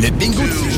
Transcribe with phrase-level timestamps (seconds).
[0.00, 0.77] Le bingo.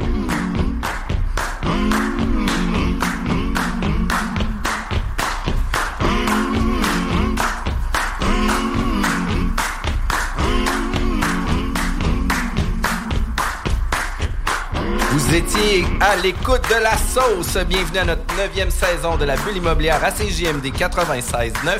[15.99, 17.55] À l'écoute de la sauce.
[17.67, 21.77] Bienvenue à notre neuvième saison de la bulle immobilière à CJMD 96.9.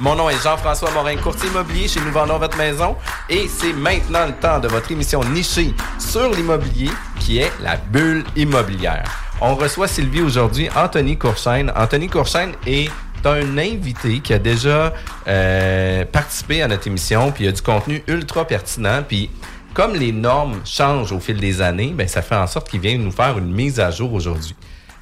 [0.00, 2.96] Mon nom est Jean-François Morin, courtier immobilier chez Nous Vendons Votre Maison.
[3.28, 6.90] Et c'est maintenant le temps de votre émission nichée sur l'immobilier
[7.20, 9.04] qui est la bulle immobilière.
[9.40, 11.72] On reçoit Sylvie aujourd'hui, Anthony Courchaine.
[11.76, 12.90] Anthony Courchaine est
[13.24, 14.92] un invité qui a déjà
[15.28, 19.30] euh, participé à notre émission, puis il a du contenu ultra pertinent, puis
[19.74, 22.98] comme les normes changent au fil des années, ben ça fait en sorte qu'il vient
[22.98, 24.54] nous faire une mise à jour aujourd'hui.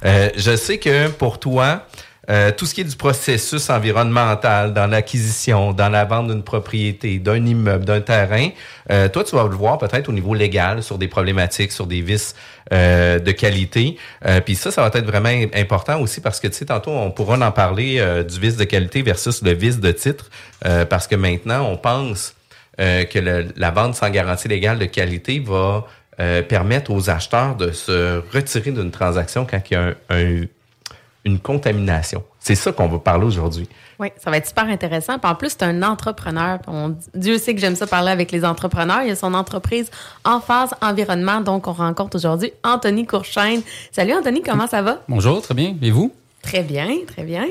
[0.05, 1.83] Euh, je sais que pour toi,
[2.29, 7.17] euh, tout ce qui est du processus environnemental dans l'acquisition, dans la vente d'une propriété,
[7.17, 8.49] d'un immeuble, d'un terrain,
[8.91, 12.01] euh, toi, tu vas le voir peut-être au niveau légal sur des problématiques, sur des
[12.01, 12.35] vices
[12.71, 13.97] euh, de qualité.
[14.27, 17.09] Euh, Puis ça, ça va être vraiment important aussi parce que, tu sais, tantôt, on
[17.09, 20.29] pourra en parler euh, du vice de qualité versus le vice de titre
[20.67, 22.35] euh, parce que maintenant, on pense
[22.79, 25.85] euh, que le- la vente sans garantie légale de qualité va
[26.21, 30.45] euh, permettre aux acheteurs de se retirer d'une transaction quand il y a un- un-
[31.25, 32.23] une contamination.
[32.39, 33.67] C'est ça qu'on va parler aujourd'hui.
[33.99, 35.17] Oui, ça va être super intéressant.
[35.19, 36.59] Puis en plus, c'est un entrepreneur.
[36.67, 39.01] On- Dieu sait que j'aime ça parler avec les entrepreneurs.
[39.03, 39.89] Il a son entreprise
[40.25, 41.39] en phase environnement.
[41.41, 43.61] Donc, on rencontre aujourd'hui Anthony Courchaine.
[43.91, 45.01] Salut Anthony, comment ça va?
[45.07, 45.75] Bonjour, très bien.
[45.81, 46.13] Et vous?
[46.41, 47.45] Très bien, très bien.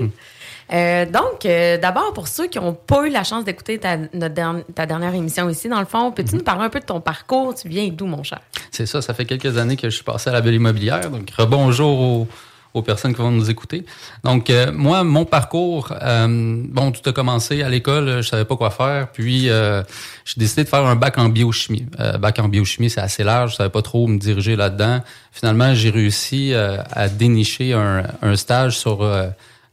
[0.72, 4.34] Euh, donc, euh, d'abord, pour ceux qui n'ont pas eu la chance d'écouter ta, notre
[4.34, 7.00] derni- ta dernière émission ici, dans le fond, peux-tu nous parler un peu de ton
[7.00, 7.54] parcours?
[7.54, 8.40] Tu viens d'où, mon cher?
[8.70, 11.10] C'est ça, ça fait quelques années que je suis passé à la belle immobilière.
[11.10, 12.28] Donc, rebonjour aux,
[12.74, 13.86] aux personnes qui vont nous écouter.
[14.24, 16.26] Donc, euh, moi, mon parcours, euh,
[16.68, 19.08] bon, tout a commencé à l'école, je savais pas quoi faire.
[19.10, 19.82] Puis, euh,
[20.26, 21.86] j'ai décidé de faire un bac en biochimie.
[22.20, 25.00] Bac en biochimie, c'est assez large, je savais pas trop me diriger là-dedans.
[25.32, 29.02] Finalement, j'ai réussi à dénicher un, un stage sur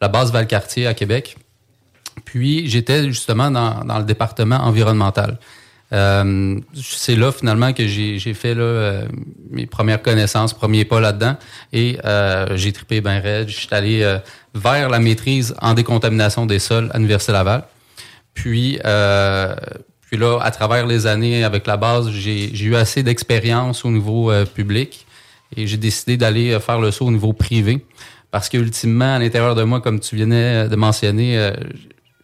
[0.02, 1.38] la base Valcartier à Québec.
[2.24, 5.38] Puis j'étais justement dans, dans le département environnemental.
[5.94, 9.08] Euh, c'est là finalement que j'ai fait là, euh,
[9.52, 11.38] mes premières connaissances, premiers pas là-dedans.
[11.74, 13.50] Et euh, j'ai trippé ben raide.
[13.50, 14.18] Je suis allé euh,
[14.54, 17.64] vers la maîtrise en décontamination des sols à l'Université Laval.
[18.34, 19.56] Puis, euh,
[20.02, 24.32] puis là, à travers les années avec la base, j'ai eu assez d'expérience au niveau
[24.54, 25.06] public
[25.56, 27.86] et j'ai décidé d'aller faire le saut au niveau privé.
[28.36, 31.52] Parce que ultimement, à l'intérieur de moi, comme tu venais de mentionner, euh,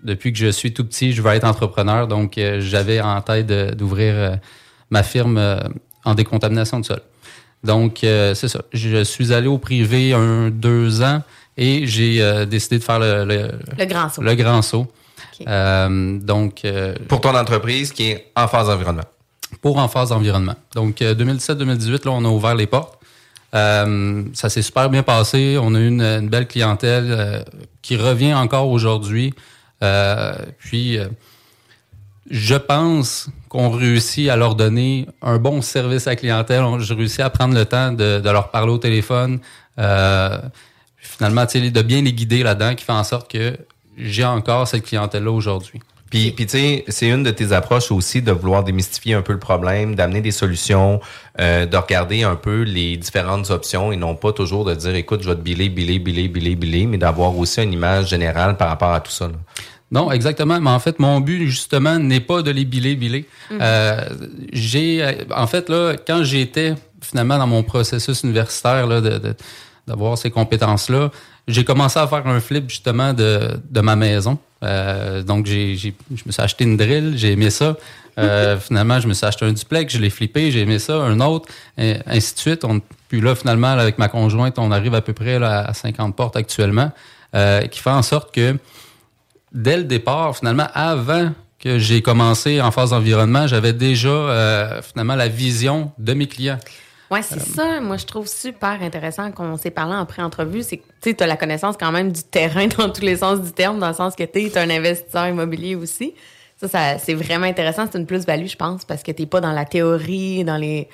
[0.03, 2.05] depuis que je suis tout petit, je veux être entrepreneur.
[2.05, 4.35] Donc, euh, j'avais en tête d'ouvrir euh,
[4.89, 5.57] ma firme euh,
[6.03, 6.99] en décontamination de sol.
[7.63, 8.61] Donc, euh, c'est ça.
[8.73, 11.23] Je suis allé au privé un, deux ans
[11.55, 14.21] et j'ai euh, décidé de faire le, le, Le grand saut.
[14.21, 14.87] le grand saut.
[15.47, 19.05] Euh, donc, euh, Pour ton entreprise qui est en phase environnement.
[19.61, 20.55] pour en phase environnement.
[20.75, 22.97] Donc, euh, 2017-2018, là, on a ouvert les portes.
[23.53, 25.57] Euh, ça s'est super bien passé.
[25.61, 27.43] On a eu une, belle clientèle euh,
[27.81, 29.33] qui revient encore aujourd'hui.
[29.83, 31.07] Euh, puis, euh,
[32.29, 36.61] je pense qu'on réussit à leur donner un bon service à la clientèle.
[36.61, 39.39] On- J'ai réussi à prendre le temps de, de leur parler au téléphone.
[39.79, 40.37] Euh,
[40.97, 43.57] finalement, de bien les guider là-dedans, qui fait en sorte que
[43.97, 45.81] j'ai encore cette clientèle-là aujourd'hui.
[46.11, 49.33] Puis, puis tu sais, c'est une de tes approches aussi de vouloir démystifier un peu
[49.33, 50.99] le problème, d'amener des solutions,
[51.39, 55.21] euh, de regarder un peu les différentes options et non pas toujours de dire, écoute,
[55.23, 58.67] je vais te biller, biller, biller, biller, biller, mais d'avoir aussi une image générale par
[58.67, 59.27] rapport à tout ça.
[59.27, 59.33] là.
[59.89, 60.59] Non, exactement.
[60.61, 63.25] Mais en fait, mon but, justement, n'est pas de les biler, biler.
[63.51, 64.01] Euh,
[64.53, 69.35] j'ai, euh, en fait, là, quand j'étais finalement dans mon processus universitaire, là, de-
[69.87, 71.09] d'avoir ces compétences-là,
[71.47, 74.37] j'ai commencé à faire un flip, justement, de, de ma maison.
[74.63, 77.75] Euh, donc, j'ai, j'ai, je me suis acheté une drill, j'ai aimé ça.
[78.19, 81.19] Euh, finalement, je me suis acheté un duplex, je l'ai flippé, j'ai aimé ça, un
[81.19, 82.65] autre, et ainsi de suite.
[82.65, 85.73] On, puis là, finalement, là, avec ma conjointe, on arrive à peu près là, à
[85.73, 86.91] 50 portes actuellement,
[87.35, 88.57] euh, qui fait en sorte que
[89.51, 95.27] dès le départ, finalement, avant que j'ai commencé en phase d'environnement, j'avais déjà finalement la
[95.27, 96.57] vision de mes clients.
[97.11, 97.81] Ouais, c'est ça.
[97.81, 100.63] Moi, je trouve super intéressant qu'on s'est parlé en pré-entrevue.
[100.63, 103.51] C'est que tu as la connaissance quand même du terrain dans tous les sens du
[103.51, 106.13] terme, dans le sens que tu es un investisseur immobilier aussi.
[106.55, 107.85] Ça, ça c'est vraiment intéressant.
[107.91, 110.87] C'est une plus-value, je pense, parce que tu pas dans la théorie, dans les.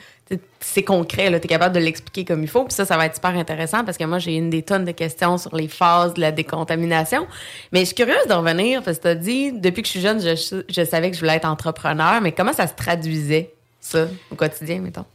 [0.60, 2.64] C'est concret, tu es capable de l'expliquer comme il faut.
[2.64, 4.92] Puis ça, ça va être super intéressant parce que moi, j'ai une des tonnes de
[4.92, 7.28] questions sur les phases de la décontamination.
[7.72, 10.02] Mais je suis curieuse de revenir parce que tu as dit, depuis que je suis
[10.02, 14.08] jeune, je, je savais que je voulais être entrepreneur, mais comment ça se traduisait, ça,
[14.32, 15.06] au quotidien, mettons?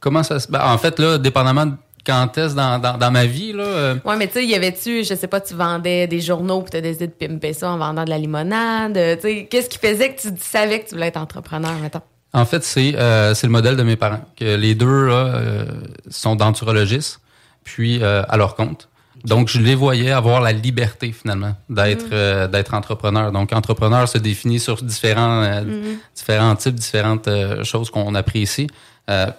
[0.00, 0.48] Comment ça se.
[0.54, 1.72] En fait, là, dépendamment de
[2.08, 3.52] quand est-ce dans, dans, ma vie.
[3.52, 3.64] Là.
[3.64, 6.70] Euh, ouais, mais tu sais, y avait-tu, je sais pas, tu vendais des journaux puis
[6.70, 8.94] tu as décidé de pimper ça en vendant de la limonade.
[8.94, 12.00] Tu sais, qu'est-ce qui faisait que tu savais que tu voulais être entrepreneur, mettons?
[12.32, 14.24] En fait, c'est euh, le modèle de mes parents.
[14.36, 15.64] Que les deux là, euh,
[16.08, 17.20] sont denturologistes,
[17.64, 18.88] puis à leur compte.
[19.24, 22.50] Donc, je les voyais avoir la liberté, finalement, d'être mm.
[22.50, 23.32] d'être entrepreneur.
[23.32, 25.98] Donc, entrepreneur se définit sur différents, mm.
[26.14, 27.28] différents types, différentes
[27.64, 28.68] choses qu'on apprécie.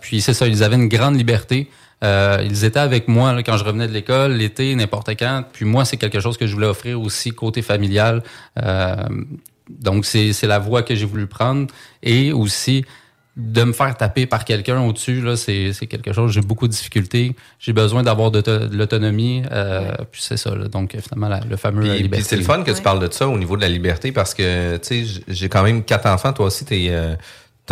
[0.01, 1.69] Puis, c'est ça, ils avaient une grande liberté
[2.03, 5.43] euh, ils étaient avec moi quand je revenais de l'école, l'été, n'importe quand.
[5.51, 8.23] Puis moi, c'est quelque chose que je voulais offrir aussi côté familial.
[8.61, 8.95] Euh,
[9.69, 11.67] donc, c'est la voie que j'ai voulu prendre.
[12.01, 12.85] Et aussi,
[13.35, 17.35] de me faire taper par quelqu'un au-dessus, là, c'est quelque chose, j'ai beaucoup de difficultés.
[17.59, 19.43] J'ai besoin d'avoir de, l'autonomie.
[19.51, 22.21] Euh, puis c'est ça, donc finalement, le fameux puis, liberté.
[22.21, 24.33] Puis c'est le fun que tu parles de ça au niveau de la liberté parce
[24.33, 26.33] que, tu sais, j'ai quand même quatre enfants.
[26.33, 26.89] Toi aussi, tu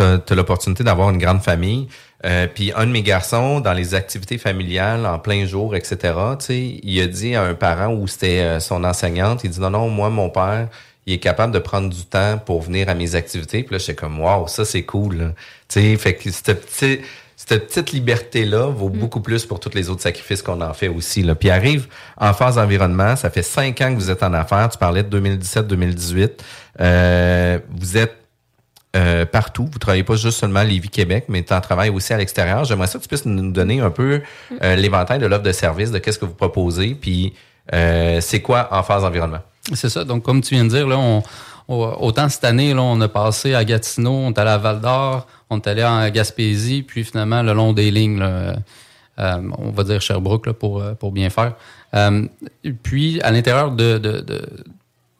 [0.02, 1.88] as l'opportunité d'avoir une grande famille.
[2.24, 6.14] Euh, puis un de mes garçons, dans les activités familiales, en plein jour, etc.,
[6.50, 9.88] il a dit à un parent où c'était euh, son enseignante, il dit non, non,
[9.88, 10.68] moi, mon père,
[11.06, 13.62] il est capable de prendre du temps pour venir à mes activités.
[13.62, 15.32] Puis là, j'étais comme Wow, ça c'est cool.
[15.68, 17.02] sais fait que cette petite,
[17.36, 18.98] cette petite liberté-là vaut mm.
[18.98, 21.22] beaucoup plus pour tous les autres sacrifices qu'on en fait aussi.
[21.22, 21.34] Là.
[21.34, 21.86] Puis arrive
[22.18, 24.68] en phase environnement, ça fait cinq ans que vous êtes en affaires.
[24.68, 26.30] Tu parlais de 2017-2018.
[26.80, 28.16] Euh, vous êtes
[28.96, 29.68] euh, partout.
[29.70, 32.64] Vous travaillez pas juste seulement à Lévis-Québec, mais tu en travailles aussi à l'extérieur.
[32.64, 34.22] J'aimerais ça que tu puisses nous donner un peu
[34.62, 37.34] euh, l'éventail de l'offre de service, de qu'est-ce que vous proposez, puis
[37.74, 39.40] euh, c'est quoi en phase environnement.
[39.74, 40.04] C'est ça.
[40.04, 41.22] Donc, comme tu viens de dire, là, on,
[41.68, 45.58] autant cette année, là, on a passé à Gatineau, on est allé à Val-d'Or, on
[45.58, 48.26] est allé en Gaspésie, puis finalement, le long des lignes,
[49.18, 51.56] on va dire Sherbrooke là, pour, pour bien faire.
[52.82, 54.48] puis, à l'intérieur de, de, de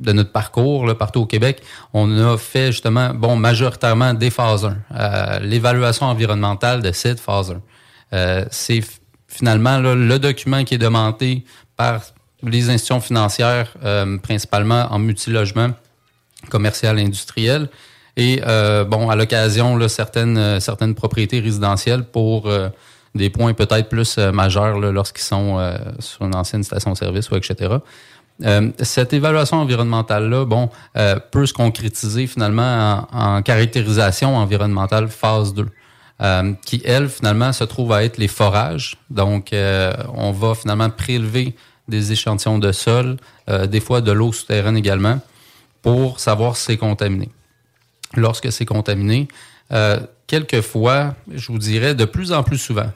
[0.00, 1.62] notre parcours là, partout au Québec,
[1.92, 4.76] on a fait justement, bon, majoritairement des phases 1.
[4.94, 7.60] Euh, l'évaluation environnementale de cette phase 1.
[8.12, 8.80] Euh, c'est
[9.26, 11.44] finalement le document qui est demandé
[11.76, 12.00] par
[12.42, 15.70] les institutions financières, euh, principalement en multilogement
[16.48, 17.68] commercial et industriel.
[18.16, 18.40] Et
[18.88, 22.50] bon, à l'occasion, certaines, certaines propriétés résidentielles pour
[23.14, 27.76] des points peut-être plus majeurs lorsqu'ils sont sur une ancienne station-service ou etc.
[28.44, 35.66] Euh, cette évaluation environnementale-là, bon, euh, peut se concrétiser finalement en, caractérisation environnementale phase 2.
[36.20, 38.96] Euh, qui, elle, finalement, se trouve à être les forages.
[39.08, 41.54] Donc, on va finalement prélever
[41.86, 43.18] des échantillons de sol,
[43.68, 45.20] des fois de l'eau souterraine également,
[45.80, 47.28] pour savoir si c'est contaminé.
[48.16, 49.28] Lorsque c'est contaminé,
[50.26, 52.90] quelquefois, je vous dirais de plus en plus souvent,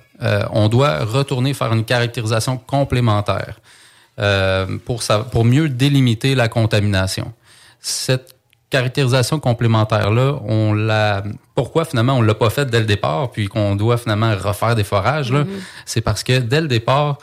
[0.50, 3.60] on doit retourner faire une caractérisation complémentaire.
[4.22, 5.02] Euh, pour,
[5.32, 7.32] pour mieux délimiter la contamination.
[7.80, 8.36] Cette
[8.70, 11.24] caractérisation complémentaire-là, on l'a.
[11.56, 14.84] Pourquoi finalement on l'a pas faite dès le départ, puis qu'on doit finalement refaire des
[14.84, 15.46] forages, mm-hmm.
[15.86, 17.18] c'est parce que dès le départ,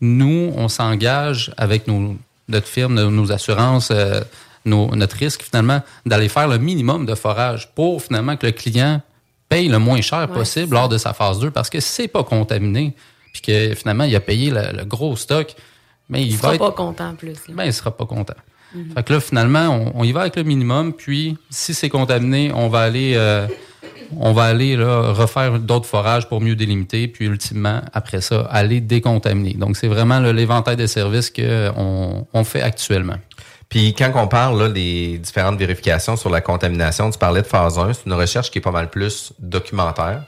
[0.00, 2.16] nous, on s'engage avec nos,
[2.48, 4.20] notre firme, nos, assurances, euh,
[4.64, 9.02] notre risque finalement, d'aller faire le minimum de forage pour finalement que le client
[9.48, 12.94] paye le moins cher possible lors de sa phase 2 parce que c'est pas contaminé,
[13.32, 15.56] puis que finalement il a payé le gros stock
[16.10, 17.36] mais il, sera pas content plus.
[17.48, 18.34] Ben, il sera pas content.
[18.74, 18.92] Mhm.
[18.94, 22.68] Fait que là, finalement, on, y va avec le minimum, puis si c'est contaminé, on
[22.68, 23.46] va aller, euh,
[24.16, 28.80] on va aller là, refaire d'autres forages pour mieux délimiter, puis ultimement, après ça, aller
[28.80, 29.54] décontaminer.
[29.54, 33.16] Donc, c'est vraiment l'éventail des services qu'on on fait actuellement.
[33.68, 37.78] Puis quand on parle là, des différentes vérifications sur la contamination, tu parlais de phase
[37.78, 40.24] 1, c'est une recherche qui est pas mal plus documentaire.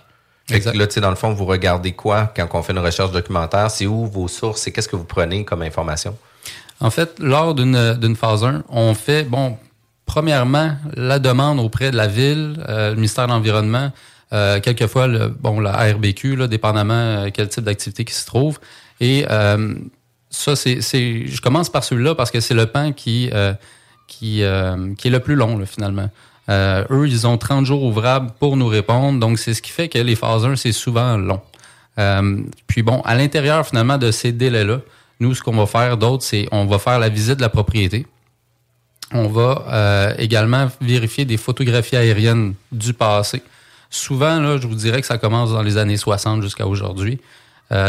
[0.51, 0.77] Exact.
[0.77, 3.71] Là, tu sais, dans le fond, vous regardez quoi quand on fait une recherche documentaire?
[3.71, 6.17] C'est où vos sources et qu'est-ce que vous prenez comme information?
[6.81, 9.57] En fait, lors d'une phase 1, on fait, bon,
[10.05, 13.93] premièrement, la demande auprès de la ville, euh, le ministère de l'Environnement,
[14.33, 18.59] euh, quelquefois, le, bon, la RBQ, là, dépendamment euh, quel type d'activité qui se trouve.
[19.01, 19.75] Et euh,
[20.31, 23.31] ça, c'est, je commence par celui-là parce que c'est le pan qui,
[24.07, 24.43] qui,
[24.97, 26.09] qui est le plus long, là, finalement.
[26.49, 29.21] Euh, eux, ils ont 30 jours ouvrables pour nous répondre.
[29.21, 31.41] Donc, c'est ce qui fait que les phases 1, c'est souvent long.
[31.99, 34.81] Euh, puis bon, à l'intérieur finalement de ces délais-là,
[35.21, 38.07] nous, ce qu'on va faire d'autre, c'est on va faire la visite de la propriété.
[39.13, 43.43] On va euh, également vérifier des photographies aériennes du passé
[43.91, 47.21] Souvent, là, je vous dirais que ça commence dans les années 60 jusqu'à aujourd'hui.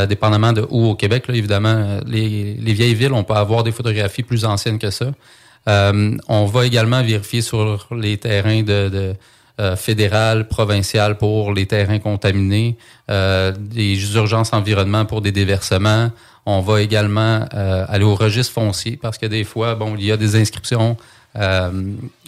[0.08, 4.24] Dépendamment de où au Québec, évidemment, les, les, vieilles villes, on peut avoir des photographies
[4.24, 5.08] plus anciennes que ça.
[5.68, 9.16] Euh, on va également vérifier sur les terrains de, de
[9.62, 12.76] euh, fédéral, provincial pour les terrains contaminés,
[13.10, 16.12] euh, des urgences environnement pour des déversements.
[16.46, 20.12] On va également euh, aller au registre foncier parce que des fois, bon, il y
[20.12, 20.98] a des inscriptions
[21.36, 21.72] euh,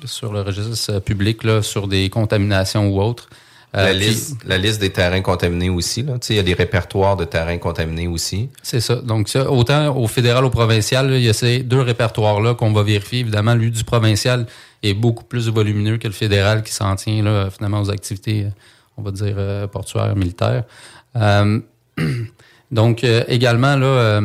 [0.06, 3.28] sur le registre public là, sur des contaminations ou autres.
[3.76, 6.02] La, liste, la liste des terrains contaminés aussi.
[6.02, 6.14] Là.
[6.30, 8.50] Il y a des répertoires de terrains contaminés aussi.
[8.64, 8.96] C'est ça.
[8.96, 12.84] Donc, ça, autant au fédéral, au provincial, il y a ces deux répertoires-là qu'on va
[12.84, 13.20] vérifier.
[13.20, 14.46] Évidemment, lui du provincial
[14.82, 18.48] est beaucoup plus volumineux que le fédéral qui s'en tient là, finalement aux activités,
[18.98, 20.64] on va dire, euh, portuaires, militaires.
[21.18, 21.60] Euh,
[22.72, 24.22] donc, euh, également, là,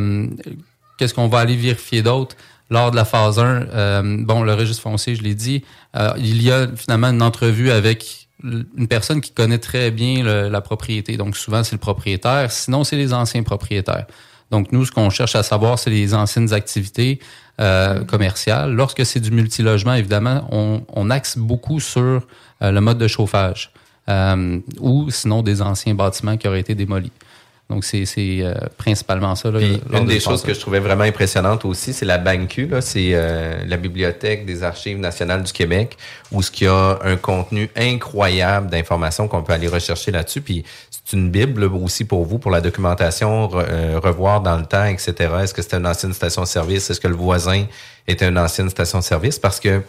[0.96, 2.36] qu'est-ce qu'on va aller vérifier d'autre?
[2.72, 5.64] Lors de la phase 1, bon, le registre foncier, je l'ai dit,
[6.18, 11.16] il y a finalement une entrevue avec une personne qui connaît très bien la propriété.
[11.16, 12.50] Donc, souvent, c'est le propriétaire.
[12.50, 14.06] Sinon, c'est les anciens propriétaires.
[14.50, 17.20] Donc, nous, ce qu'on cherche à savoir, c'est les anciennes activités
[17.60, 18.72] euh, commerciales.
[18.72, 22.00] Lorsque c'est du multilogement, évidemment, on, on axe beaucoup sur
[22.62, 23.70] euh, le mode de chauffage
[24.08, 27.12] euh, ou sinon des anciens bâtiments qui auraient été démolis.
[27.70, 29.48] Donc, c'est euh, principalement ça.
[29.48, 33.62] Là, une des choses que je trouvais vraiment impressionnante aussi, c'est la BANQ, c'est euh,
[33.64, 35.96] la Bibliothèque des Archives nationales du Québec,
[36.32, 40.40] où ce qui a un contenu incroyable d'informations qu'on peut aller rechercher là-dessus.
[40.40, 44.86] Puis c'est une Bible aussi pour vous, pour la documentation, euh, revoir dans le temps,
[44.86, 45.14] etc.
[45.40, 46.90] Est-ce que c'était une ancienne station-service?
[46.90, 47.66] Est-ce que le voisin
[48.08, 49.38] était une ancienne station-service?
[49.38, 49.80] Parce que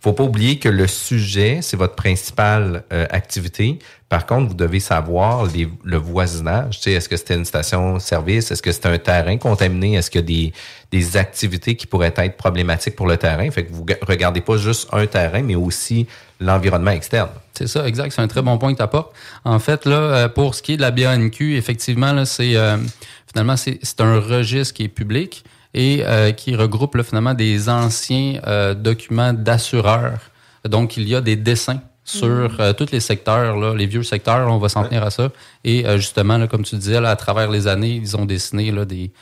[0.00, 3.78] faut pas oublier que le sujet, c'est votre principale euh, activité.
[4.08, 6.80] Par contre, vous devez savoir les, le voisinage.
[6.86, 8.50] Est-ce que c'était une station-service?
[8.50, 9.94] Est-ce que c'était un terrain contaminé?
[9.94, 10.52] Est-ce qu'il y a des,
[10.92, 13.50] des activités qui pourraient être problématiques pour le terrain?
[13.50, 16.06] Fait que vous regardez pas juste un terrain, mais aussi
[16.40, 17.30] l'environnement externe.
[17.52, 18.12] C'est ça, exact.
[18.12, 19.12] C'est un très bon point que tu apportes.
[19.44, 22.76] En fait, là, euh, pour ce qui est de la BANQ, effectivement, là, c'est euh,
[23.26, 25.44] finalement c'est un registre qui est public
[25.74, 30.30] et euh, qui regroupe là, finalement des anciens euh, documents d'assureurs.
[30.68, 32.56] Donc, il y a des dessins sur mm.
[32.60, 35.30] euh, tous les secteurs, là, les vieux secteurs, on va s'en tenir à ça.
[35.64, 38.84] Et justement, là, comme tu disais, là, à travers les années, ils ont dessiné là,
[38.84, 39.12] des,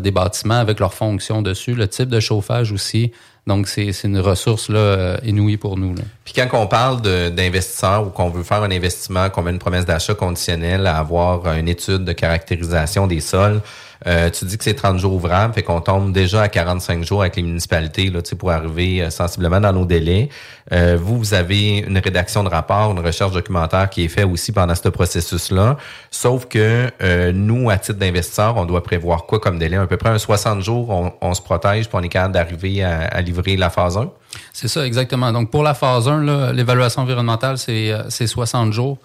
[0.00, 3.12] des bâtiments avec leurs fonctions dessus, le type de chauffage aussi.
[3.46, 5.94] Donc, c'est une ressource là, inouïe pour nous.
[5.94, 6.02] Là.
[6.24, 9.84] Puis quand on parle d'investisseurs ou qu'on veut faire un investissement, qu'on met une promesse
[9.84, 13.60] d'achat conditionnelle à avoir une étude de caractérisation des sols,
[14.06, 17.22] euh, tu dis que c'est 30 jours ouvrables, fait qu'on tombe déjà à 45 jours
[17.22, 20.28] avec les municipalités là, pour arriver euh, sensiblement dans nos délais.
[20.72, 24.52] Euh, vous, vous avez une rédaction de rapport, une recherche documentaire qui est faite aussi
[24.52, 25.76] pendant ce processus-là.
[26.10, 26.90] Sauf que
[27.32, 29.76] nous, à titre d'investisseur, on doit prévoir quoi comme délai?
[29.76, 33.02] À peu près un 60 jours, on, se protège pour on est capable d'arriver à,
[33.04, 34.10] à, livrer la phase 1?
[34.52, 35.32] C'est ça, exactement.
[35.32, 38.98] Donc, pour la phase 1, l'évaluation environnementale, c'est 60 jours.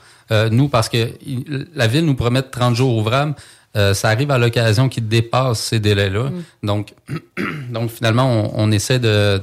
[0.52, 1.10] nous, parce que
[1.76, 3.36] la ville nous promet 30 jours ouvrables,
[3.78, 6.24] euh, ça arrive à l'occasion qu'il dépasse ces délais-là.
[6.24, 6.44] Mm.
[6.64, 6.94] Donc,
[7.70, 9.40] donc, finalement, on, essaie de,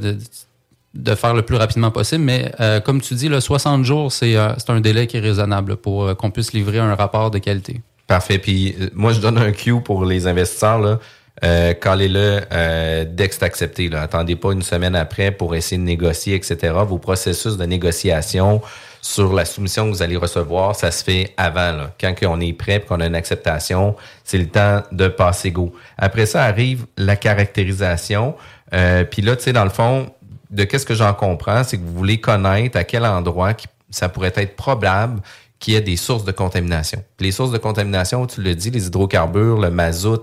[0.95, 2.25] de, faire le plus rapidement possible.
[2.25, 5.77] Mais euh, comme tu dis, le 60 jours, euh, c'est un délai qui est raisonnable
[5.77, 7.81] pour qu'on puisse livrer un rapport de qualité.
[8.07, 8.39] Parfait.
[8.39, 10.81] Puis moi, je donne un cue pour les investisseurs.
[10.81, 10.99] Là.
[11.43, 13.89] Euh, Callez-le dès que c'est accepté.
[13.89, 14.03] Là.
[14.03, 16.75] Attendez pas une semaine après pour essayer de négocier, etc.
[16.87, 18.61] Vos processus de négociation,
[19.05, 21.73] sur la soumission que vous allez recevoir, ça se fait avant.
[21.73, 21.91] Là.
[22.01, 25.75] Quand on est prêt qu'on a une acceptation, c'est le temps de passer go.
[25.99, 28.35] Après ça arrive la caractérisation.
[28.73, 30.11] Euh, puis là, tu sais, dans le fond,
[30.51, 33.53] de qu'est-ce que j'en comprends, c'est que vous voulez connaître à quel endroit
[33.91, 35.21] ça pourrait être probable
[35.59, 37.05] qu'il y ait des sources de contamination.
[37.21, 40.23] les sources de contamination, tu le dis, les hydrocarbures, le mazout,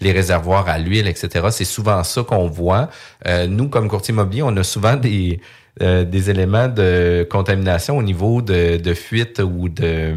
[0.00, 2.88] les réservoirs à l'huile, etc., c'est souvent ça qu'on voit.
[3.26, 5.40] Euh, nous, comme courtier immobilier, on a souvent des,
[5.82, 10.14] euh, des éléments de contamination au niveau de, de fuite ou de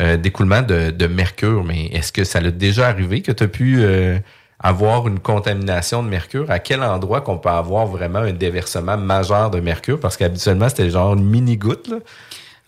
[0.00, 1.64] euh, d'écoulement de, de, mercure.
[1.64, 4.18] Mais est-ce que ça l'a déjà arrivé que tu as pu euh,
[4.58, 6.50] avoir une contamination de mercure?
[6.50, 10.00] À quel endroit qu'on peut avoir vraiment un déversement majeur de mercure?
[10.00, 11.92] Parce qu'habituellement, c'était genre une mini-goutte.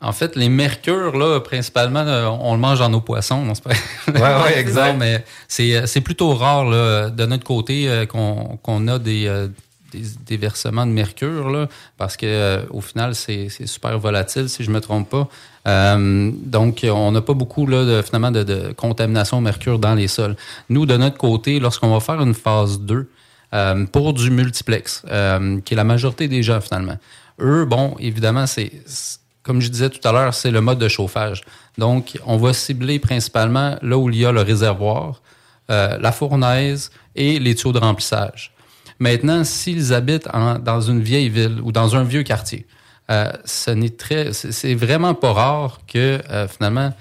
[0.03, 2.05] En fait, les mercures, là, principalement,
[2.43, 3.43] on le mange dans nos poissons.
[3.43, 3.71] Non, pas...
[4.13, 4.97] ouais, ouais, exact.
[4.99, 9.49] mais c'est plutôt rare, là, de notre côté, qu'on qu'on a des
[9.93, 11.69] des déversements de mercure, là,
[11.99, 15.29] parce que euh, au final, c'est super volatile, si je me trompe pas.
[15.69, 20.09] Euh, donc, on n'a pas beaucoup là, de, finalement de, contamination au mercure dans les
[20.09, 20.37] sols.
[20.69, 23.09] Nous, de notre côté, lorsqu'on va faire une phase 2
[23.55, 25.03] euh, pour du multiplex,
[25.65, 26.99] qui est la majorité des gens finalement,
[27.41, 28.73] eux, bon, évidemment, c'est
[29.43, 31.43] comme je disais tout à l'heure, c'est le mode de chauffage.
[31.77, 35.21] Donc, on va cibler principalement là où il y a le réservoir,
[35.69, 38.53] la fournaise et les tuyaux de remplissage.
[38.99, 40.29] Maintenant, s'ils habitent
[40.63, 42.67] dans une vieille ville ou dans un vieux quartier,
[43.45, 46.93] ce n'est très, c'est vraiment pas rare que finalement,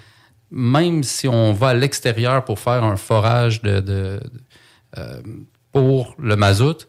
[0.52, 4.20] même si on va à l'extérieur pour faire un forage de,
[5.72, 6.88] pour le mazout,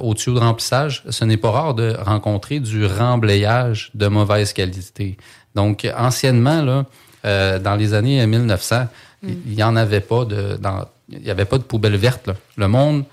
[0.00, 5.16] au tuyau de remplissage, ce n'est pas rare de rencontrer du remblayage de mauvaise qualité.
[5.54, 8.86] Donc, anciennement, là, dans les années 1900,
[9.24, 12.30] il n'y en avait pas de, dans, il avait pas de poubelle verte.
[12.56, 13.04] Le monde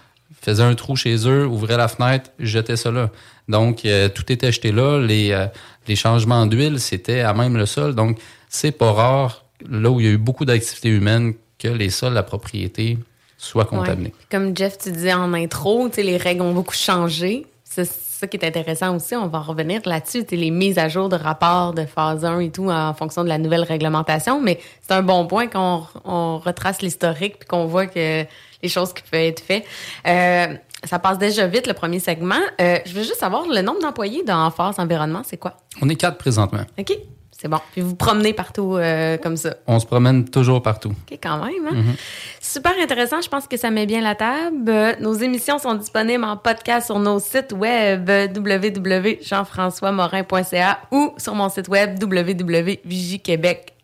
[0.41, 3.09] faisait un trou chez eux, ouvrait la fenêtre, jetait ça là.
[3.47, 4.99] Donc, euh, tout était jeté là.
[4.99, 5.47] Les, euh,
[5.87, 7.95] les changements d'huile, c'était à même le sol.
[7.95, 11.89] Donc, c'est pas rare, là où il y a eu beaucoup d'activités humaines, que les
[11.89, 12.97] sols, la propriété,
[13.37, 14.13] soient contaminés.
[14.31, 17.45] Comme Jeff, tu disais en intro, les règles ont beaucoup changé.
[17.63, 19.15] C'est ça qui est intéressant aussi.
[19.15, 20.25] On va revenir là-dessus.
[20.31, 23.37] Les mises à jour de rapports de phase 1 et tout en fonction de la
[23.37, 24.41] nouvelle réglementation.
[24.41, 28.25] Mais c'est un bon point qu'on retrace l'historique puis qu'on voit que
[28.61, 29.65] les choses qui peuvent être faites.
[30.07, 32.39] Euh, ça passe déjà vite, le premier segment.
[32.61, 35.57] Euh, je veux juste savoir le nombre d'employés dans Force Environnement, c'est quoi?
[35.81, 36.63] On est quatre présentement.
[36.77, 36.93] OK.
[37.41, 37.59] C'est bon.
[37.71, 39.55] Puis vous promenez partout euh, comme ça.
[39.65, 40.89] On se promène toujours partout.
[40.89, 41.67] OK, quand même.
[41.69, 41.73] Hein?
[41.73, 41.95] Mm-hmm.
[42.41, 43.21] Super intéressant.
[43.21, 44.97] Je pense que ça met bien la table.
[44.99, 51.69] Nos émissions sont disponibles en podcast sur nos sites web www.jean-françois-morin.ca ou sur mon site
[51.69, 53.78] web www.vigiquebec.com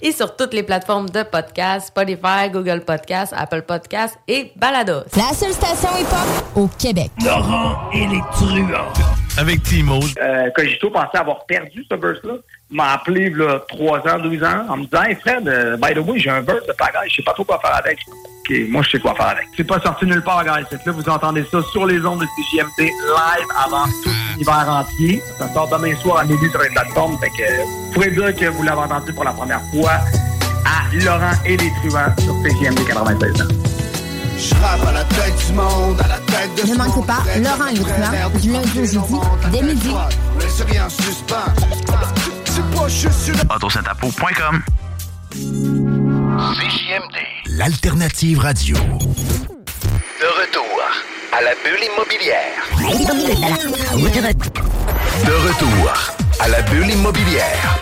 [0.00, 5.04] et sur toutes les plateformes de podcast, Spotify, Google Podcast, Apple Podcast et Balados.
[5.16, 7.10] La seule station hip-hop au Québec.
[7.24, 9.17] Laurent et les truands.
[9.38, 10.00] Avec Timo.
[10.20, 12.34] Euh, Cogito pensait avoir perdu ce burst-là.
[12.72, 15.98] m'a appelé là, 3 ans, 12 ans en me disant Hey Fred, euh, by the
[15.98, 18.00] way, j'ai un burst de pagaille, je sais pas trop quoi faire avec.
[18.08, 19.46] OK, moi je sais quoi faire avec.
[19.56, 20.64] C'est pas sorti nulle part, guys.
[20.84, 25.22] Là, vous entendez ça sur les ondes de CGMT live avant tout l'hiver entier.
[25.38, 27.16] Ça sort demain soir à midi sur les plateformes.
[27.18, 30.00] Fait que vous pourrez dire que vous l'avez entendu pour la première fois
[30.64, 33.77] à Laurent et les truands sur CGMT 96 ans.
[34.38, 38.38] Je à la tête du monde, à la tête de Ne manquez pas Laurent truands
[38.38, 38.98] du lundi au jeudi,
[39.50, 39.90] dès midi.
[40.38, 41.34] Laisse rien en suspens.
[42.44, 43.40] C'est pas juste une...
[43.52, 44.62] Autosentapo.com
[46.54, 47.16] CJMD,
[47.46, 48.76] l'alternative radio.
[48.76, 48.80] De
[50.40, 50.82] retour
[51.32, 52.62] à la bulle immobilière.
[55.26, 55.92] De retour
[56.38, 57.78] à la bulle immobilière.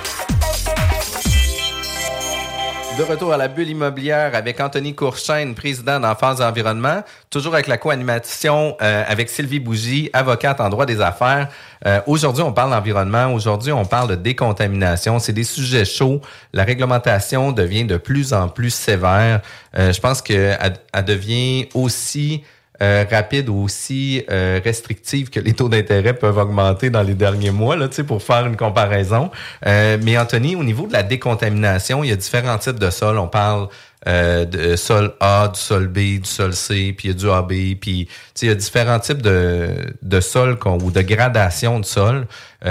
[2.97, 7.03] De retour à la bulle immobilière avec Anthony Courchaine, président d'Enfance Environnement.
[7.29, 11.51] Toujours avec la co-animation euh, avec Sylvie Bougie, avocate en droit des affaires.
[11.85, 13.35] Euh, aujourd'hui, on parle d'environnement.
[13.35, 15.19] Aujourd'hui, on parle de décontamination.
[15.19, 16.23] C'est des sujets chauds.
[16.55, 19.43] La réglementation devient de plus en plus sévère.
[19.77, 22.45] Euh, je pense qu'elle devient aussi
[22.83, 27.75] euh, rapide aussi euh, restrictive que les taux d'intérêt peuvent augmenter dans les derniers mois,
[27.75, 29.31] là, pour faire une comparaison.
[29.67, 33.19] Euh, mais Anthony, au niveau de la décontamination, il y a différents types de sols.
[33.19, 33.69] On parle
[34.07, 37.77] de sol A, du sol B, du sol C, puis il y a du AB,
[37.81, 38.07] puis
[38.41, 39.69] il y a différents types de,
[40.01, 42.29] de sols ou de gradation de sol.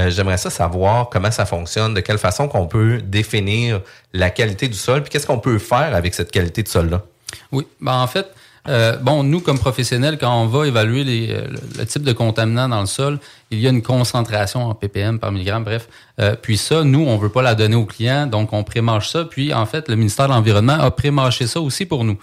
[0.07, 3.81] J'aimerais ça savoir comment ça fonctionne, de quelle façon qu'on peut définir
[4.13, 7.01] la qualité du sol, puis qu'est-ce qu'on peut faire avec cette qualité de sol-là?
[7.51, 8.27] Oui, ben en fait,
[8.67, 11.47] euh, bon, nous, comme professionnels, quand on va évaluer les, euh,
[11.77, 13.19] le, type de contaminant dans le sol,
[13.51, 15.87] il y a une concentration en ppm par milligramme, bref.
[16.19, 19.25] Euh, puis ça, nous, on veut pas la donner aux clients, donc on prémâche ça.
[19.25, 22.17] Puis, en fait, le ministère de l'Environnement a prémâché ça aussi pour nous,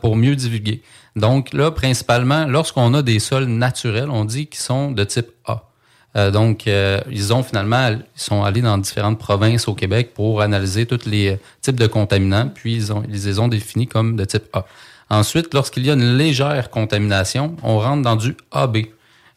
[0.00, 0.82] pour mieux divulguer.
[1.16, 6.30] Donc là, principalement, lorsqu'on a des sols naturels, on dit qu'ils sont de type A.
[6.30, 11.04] donc, ils ont finalement, ils sont allés dans différentes provinces au Québec pour analyser tous
[11.06, 14.66] les types de contaminants, puis ils, ils les ont définis comme de type A.
[15.08, 18.78] Ensuite, lorsqu'il y a une légère contamination, on rentre dans du AB.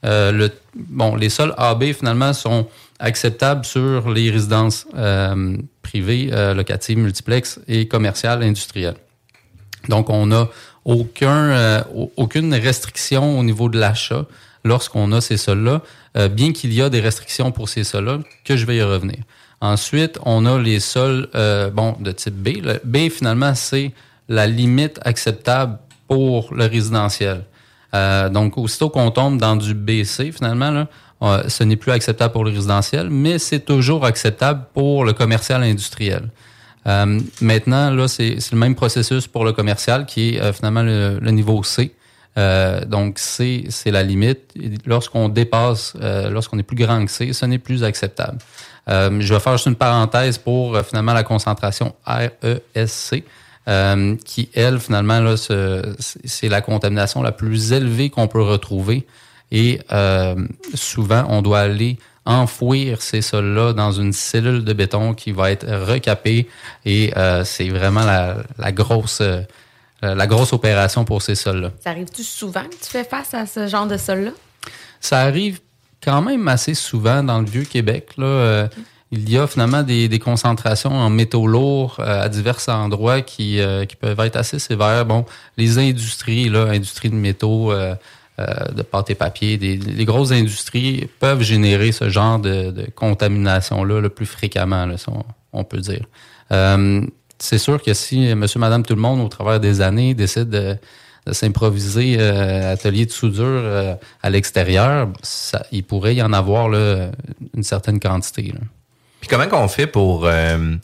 [0.06, 2.68] Euh, bon, les sols AB, finalement, sont
[3.00, 8.98] acceptables sur les résidences euh, privées, euh, locatives, multiplex et commerciales, industrielles.
[9.88, 10.48] Donc, on n'a
[10.86, 11.84] aucun,
[12.18, 14.26] aucune restriction au niveau de l'achat
[14.64, 15.82] lorsqu'on a ces sols-là,
[16.30, 19.20] bien qu'il y a des restrictions pour ces sols-là, que je vais y revenir.
[19.62, 21.30] Ensuite, on a les sols
[21.74, 22.58] bon, de type B.
[22.62, 23.94] Le B, finalement, c'est
[24.30, 27.44] la limite acceptable pour le résidentiel.
[27.94, 30.86] Euh, donc, aussitôt qu'on tombe dans du BC, finalement,
[31.22, 35.64] euh, ce n'est plus acceptable pour le résidentiel, mais c'est toujours acceptable pour le commercial
[35.64, 36.30] industriel.
[36.88, 41.62] Euh, maintenant, là, c'est le même processus pour le commercial qui est finalement le, niveau
[41.64, 41.94] C.
[42.88, 44.54] donc, C, c'est la limite.
[44.86, 45.94] Lorsqu'on dépasse,
[46.32, 48.38] lorsqu'on est plus grand que C, ce n'est plus acceptable.
[48.88, 53.24] je vais faire juste une parenthèse pour finalement la concentration RESC.
[53.68, 59.06] Euh, qui, elle, finalement, là, c'est la contamination la plus élevée qu'on peut retrouver.
[59.52, 60.36] Et euh,
[60.74, 65.68] souvent, on doit aller enfouir ces sols-là dans une cellule de béton qui va être
[65.68, 66.48] recapée.
[66.86, 69.22] Et euh, c'est vraiment la, la grosse
[70.02, 71.72] la grosse opération pour ces sols-là.
[71.84, 74.32] Ça arrive-tu souvent que tu fais face à ce genre de sol-là?
[75.02, 75.60] Ça arrive
[76.02, 78.12] quand même assez souvent dans le Vieux-Québec.
[78.18, 78.70] Là,
[79.12, 83.86] il y a finalement des, concentrations en métaux lourds euh, à divers endroits qui, euh,
[83.86, 85.06] qui peuvent être assez sévères.
[85.06, 85.26] Bon,
[85.58, 87.96] les industries, là, industries de métaux, euh,
[88.38, 94.10] de pâte et papier, des, les grosses industries peuvent générer ce genre de, contamination-là le
[94.10, 94.88] plus fréquemment,
[95.52, 96.06] on, peut dire.
[97.38, 100.78] c'est sûr que si monsieur, madame, tout le monde, au travers des années, décide de,
[101.34, 105.10] s'improviser atelier de soudure à l'extérieur,
[105.74, 107.12] il pourrait y en avoir là,
[107.54, 108.54] une certaine quantité.
[109.20, 110.76] Puis comment qu'on fait pour euh,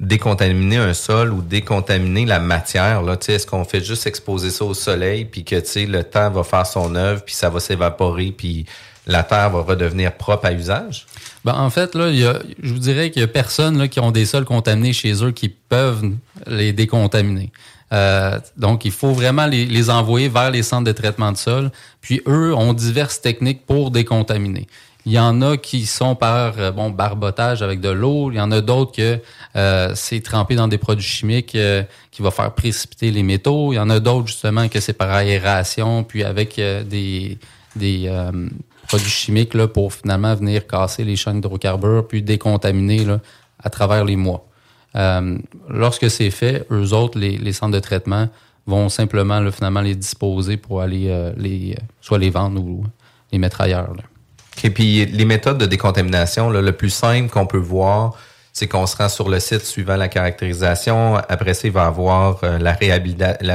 [0.00, 3.02] décontaminer un sol ou décontaminer la matière?
[3.02, 3.16] Là?
[3.28, 6.94] Est-ce qu'on fait juste exposer ça au soleil, puis que le temps va faire son
[6.94, 8.66] œuvre, puis ça va s'évaporer, puis
[9.06, 11.06] la terre va redevenir propre à usage?
[11.44, 14.00] Ben, en fait, là, y a, je vous dirais qu'il y a personne là, qui
[14.00, 16.02] ont des sols contaminés chez eux qui peuvent
[16.46, 17.52] les décontaminer.
[17.92, 21.70] Euh, donc, il faut vraiment les, les, envoyer vers les centres de traitement de sol.
[22.00, 24.66] Puis, eux ont diverses techniques pour décontaminer.
[25.06, 28.30] Il y en a qui sont par euh, bon barbotage avec de l'eau.
[28.30, 29.20] Il y en a d'autres que
[29.54, 33.72] euh, c'est trempé dans des produits chimiques euh, qui va faire précipiter les métaux.
[33.72, 37.38] Il y en a d'autres justement que c'est par aération, puis avec des,
[37.76, 38.22] des
[38.88, 43.20] produits chimiques là, pour finalement venir casser les chaînes d'hydrocarbures, puis décontaminer là,
[43.62, 44.46] à travers les mois.
[45.68, 48.28] lorsque c'est fait, eux autres, les, les, centres de traitement,
[48.66, 52.84] vont simplement là, finalement les disposer pour aller les soit les vendre ou
[53.32, 53.92] les mettre ailleurs.
[53.92, 54.04] Là.
[54.62, 58.14] Et puis les méthodes de décontamination, le plus simple qu'on peut voir,
[58.54, 61.16] c'est qu'on se rend sur le site suivant la caractérisation.
[61.16, 62.72] Après ça, il va avoir euh, la,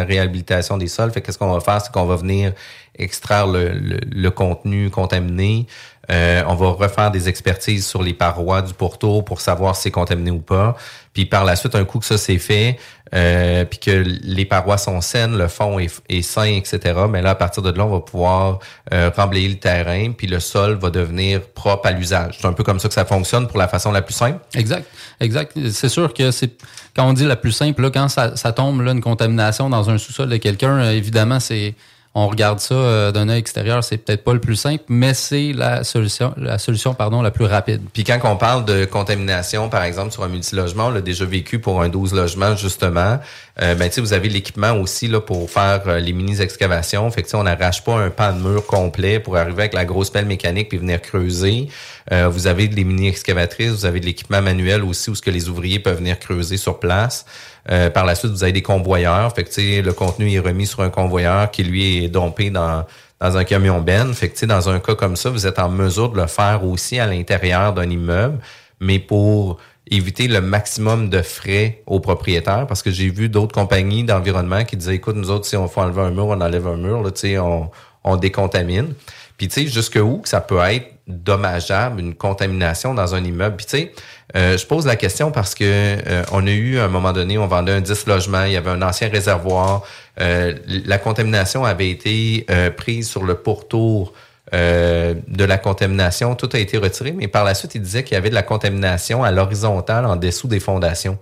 [0.04, 1.12] réhabilitation des sols.
[1.12, 2.52] Fait qu'est-ce qu'on va faire, c'est qu'on va venir
[2.98, 5.68] extraire le, contenu contaminé.
[6.12, 9.92] Euh, on va refaire des expertises sur les parois du pourtour pour savoir si c'est
[9.92, 10.76] contaminé ou pas.
[11.14, 12.78] Puis par la suite, un coup que ça c'est fait,
[13.14, 16.80] euh, puis que les parois sont saines, le fond est, sain, etc.
[17.10, 18.60] Mais là, à partir de là, on va pouvoir
[18.94, 22.38] euh, remblayer le terrain, puis le sol va devenir propre à l'usage.
[22.40, 24.40] C'est un peu comme ça que ça fonctionne pour la façon la plus simple.
[24.54, 24.86] Exact,
[25.20, 25.58] exact.
[25.72, 26.52] C'est sûr que c'est
[26.96, 29.98] quand on dit la plus simple, quand ça, ça tombe là, une contamination dans un
[29.98, 31.76] sous-sol de quelqu'un, euh, évidemment, c'est
[32.20, 35.54] on regarde ça euh, d'un œil extérieur, c'est peut-être pas le plus simple, mais c'est
[35.54, 37.82] la solution, la solution pardon, la plus rapide.
[37.94, 41.60] Puis quand on parle de contamination, par exemple, sur un multilogement, on l'a déjà vécu
[41.60, 43.20] pour un 12 logements, justement,
[43.62, 47.10] euh, ben, vous avez l'équipement aussi là, pour faire euh, les mini-excavations.
[47.12, 50.26] Fait on n'arrache pas un pan de mur complet pour arriver avec la grosse pelle
[50.26, 51.68] mécanique puis venir creuser.
[52.12, 55.50] Euh, vous avez des mini-excavatrices, vous avez de l'équipement manuel aussi où ce que les
[55.50, 57.26] ouvriers peuvent venir creuser sur place.
[57.72, 59.34] Euh, par la suite, vous avez des convoyeurs.
[59.36, 62.86] Fait que, le contenu est remis sur un convoyeur qui, lui, est dompé dans,
[63.20, 64.14] dans un camion ben.
[64.14, 67.00] Fait que, dans un cas comme ça, vous êtes en mesure de le faire aussi
[67.00, 68.40] à l'intérieur d'un immeuble,
[68.80, 69.60] mais pour
[69.92, 74.78] éviter le maximum de frais aux propriétaires parce que j'ai vu d'autres compagnies d'environnement qui
[74.78, 77.10] disaient écoute nous autres si on faut enlever un mur on enlève un mur là
[77.10, 77.72] tu sais on,
[78.04, 78.94] on décontamine
[79.40, 83.56] puis tu sais jusque où ça peut être dommageable une contamination dans un immeuble?
[83.56, 83.92] Puis tu sais
[84.36, 87.38] euh, je pose la question parce que euh, on a eu à un moment donné,
[87.38, 89.84] on vendait un 10 logements, il y avait un ancien réservoir.
[90.22, 92.46] Euh, la contamination avait été
[92.78, 94.14] prise sur le pourtour
[94.52, 96.36] de la contamination.
[96.36, 98.44] Tout a été retiré, mais par la suite, il disait qu'il y avait de la
[98.44, 101.18] contamination à l'horizontale en dessous des fondations.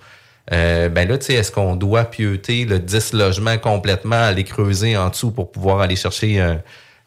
[0.50, 5.10] ben là, tu sais, est-ce qu'on doit pieuter le 10 logements complètement, aller creuser en
[5.10, 6.58] dessous pour pouvoir aller chercher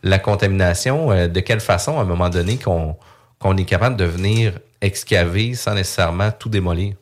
[0.03, 1.29] la contamination?
[1.29, 2.97] de quelle façon, à un moment donné, qu'on
[3.41, 6.95] qu'on est capable de venir excaver sans nécessairement tout démolir?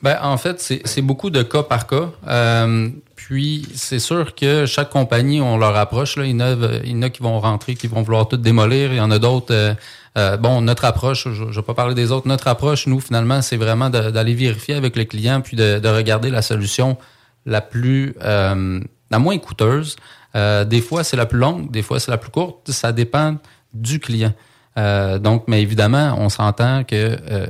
[0.00, 2.10] Ben, en fait, c'est beaucoup de cas par cas.
[2.28, 6.16] Euh, puis, c'est sûr que chaque compagnie, on leur approche.
[6.16, 6.24] Là.
[6.24, 6.52] Il, y en a,
[6.84, 8.92] il y en a qui vont rentrer, qui vont vouloir tout démolir.
[8.92, 9.52] Il y en a d'autres...
[9.52, 9.74] Euh,
[10.16, 13.40] euh, bon, notre approche, je ne vais pas parler des autres, notre approche, nous, finalement,
[13.40, 16.96] c'est vraiment d'aller vérifier avec le client puis de, de, regarder la solution
[17.46, 18.16] la plus...
[18.20, 19.96] la moins coûteuse.
[20.34, 22.70] Des fois, c'est la plus longue, des fois, c'est la plus courte.
[22.70, 23.36] Ça dépend
[23.74, 24.32] du client.
[24.78, 27.46] Euh, donc, mais évidemment, on s'entend que euh,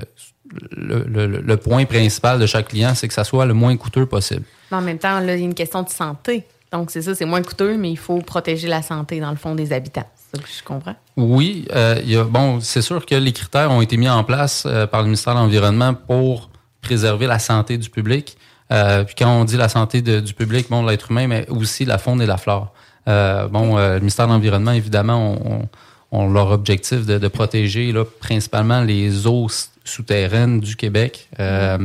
[0.70, 4.44] le, point principal de chaque client, c'est que ça soit le moins coûteux possible.
[4.70, 6.44] en même temps, là, il y a une question de santé.
[6.72, 9.54] Donc, c'est ça, c'est moins coûteux, mais il faut protéger la santé, dans le fond,
[9.54, 10.08] des habitants.
[10.32, 10.96] Ça que je comprends?
[11.16, 11.66] Oui.
[11.74, 15.00] Euh, y a, bon, c'est sûr que les critères ont été mis en place par
[15.00, 16.50] le ministère de l'Environnement pour
[16.82, 18.37] préserver la santé du public.
[18.68, 22.20] Puis quand on dit la santé du public, bon, l'être humain, mais aussi la faune
[22.20, 22.72] et la flore.
[23.06, 25.68] bon, le ministère de l'Environnement, évidemment, on
[26.10, 29.48] ont leur objectif de, de protéger là, principalement les eaux
[29.84, 31.28] souterraines du Québec.
[31.38, 31.78] Euh,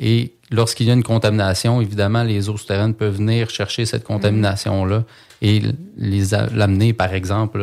[0.00, 5.04] et lorsqu'il y a une contamination, évidemment, les eaux souterraines peuvent venir chercher cette contamination-là
[5.42, 5.62] et
[5.98, 7.62] les l'amener, par exemple,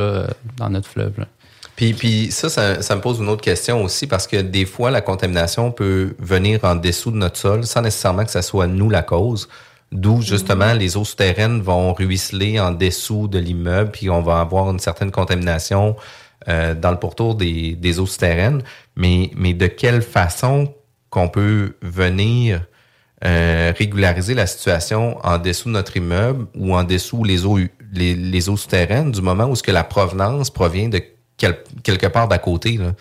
[0.57, 1.25] dans notre fleuve.
[1.75, 4.91] Puis, puis ça, ça, ça, me pose une autre question aussi, parce que des fois,
[4.91, 8.89] la contamination peut venir en dessous de notre sol sans nécessairement que ça soit nous
[8.89, 9.49] la cause.
[9.91, 14.69] D'où justement les eaux souterraines vont ruisseler en dessous de l'immeuble, puis on va avoir
[14.71, 15.95] une certaine contamination
[16.47, 18.63] euh, dans le pourtour des, des eaux souterraines,
[18.95, 20.73] mais, mais de quelle façon
[21.09, 22.65] qu'on peut venir
[23.23, 27.57] euh, régulariser la situation en dessous de notre immeuble ou en dessous les eaux
[27.93, 30.99] les, les eaux souterraines du moment où ce que la provenance provient de
[31.83, 32.93] quelque part d'à côté là.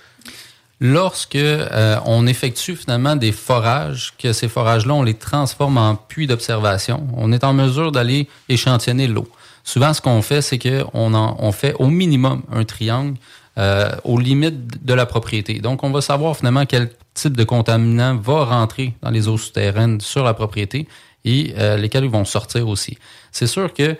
[0.85, 6.27] Lorsque euh, on effectue finalement des forages, que ces forages-là, on les transforme en puits
[6.27, 9.29] d'observation, on est en mesure d'aller échantillonner l'eau.
[9.63, 13.15] Souvent, ce qu'on fait, c'est qu'on on fait au minimum un triangle
[13.59, 15.61] euh, aux limites de la propriété.
[15.61, 20.01] Donc, on va savoir finalement quel type de contaminant va rentrer dans les eaux souterraines
[20.01, 20.89] sur la propriété
[21.25, 22.99] et euh, lesquels vont sortir aussi.
[23.31, 23.97] C'est sûr que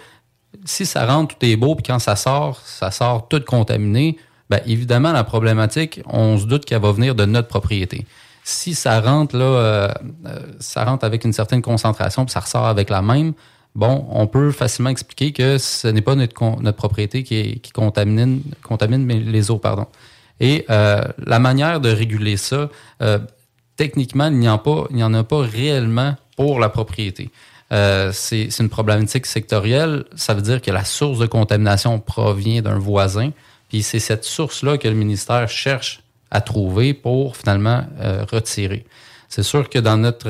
[0.65, 4.17] si ça rentre, tout est beau, puis quand ça sort, ça sort tout contaminé,
[4.53, 8.07] bien, évidemment, la problématique, on se doute qu'elle va venir de notre propriété.
[8.45, 9.89] Si ça rentre là, euh,
[10.27, 13.33] euh, ça avec une certaine concentration, puis ça ressort avec la même,
[13.75, 19.07] bon, on peut facilement expliquer que ce n'est pas notre, notre propriété qui, contamine, contamine
[19.09, 19.87] les eaux, pardon.
[20.41, 22.69] Et euh, la manière de réguler ça,
[23.77, 27.31] techniquement, il n'y en, en a pas réellement pour la propriété.
[27.71, 30.05] C'est une problématique sectorielle.
[30.15, 33.31] Ça veut dire que la source de contamination provient d'un voisin.
[33.73, 37.85] Puis c'est cette source-là que le ministère cherche à trouver pour finalement
[38.31, 38.85] retirer.
[39.31, 40.29] C'est sûr que dans notre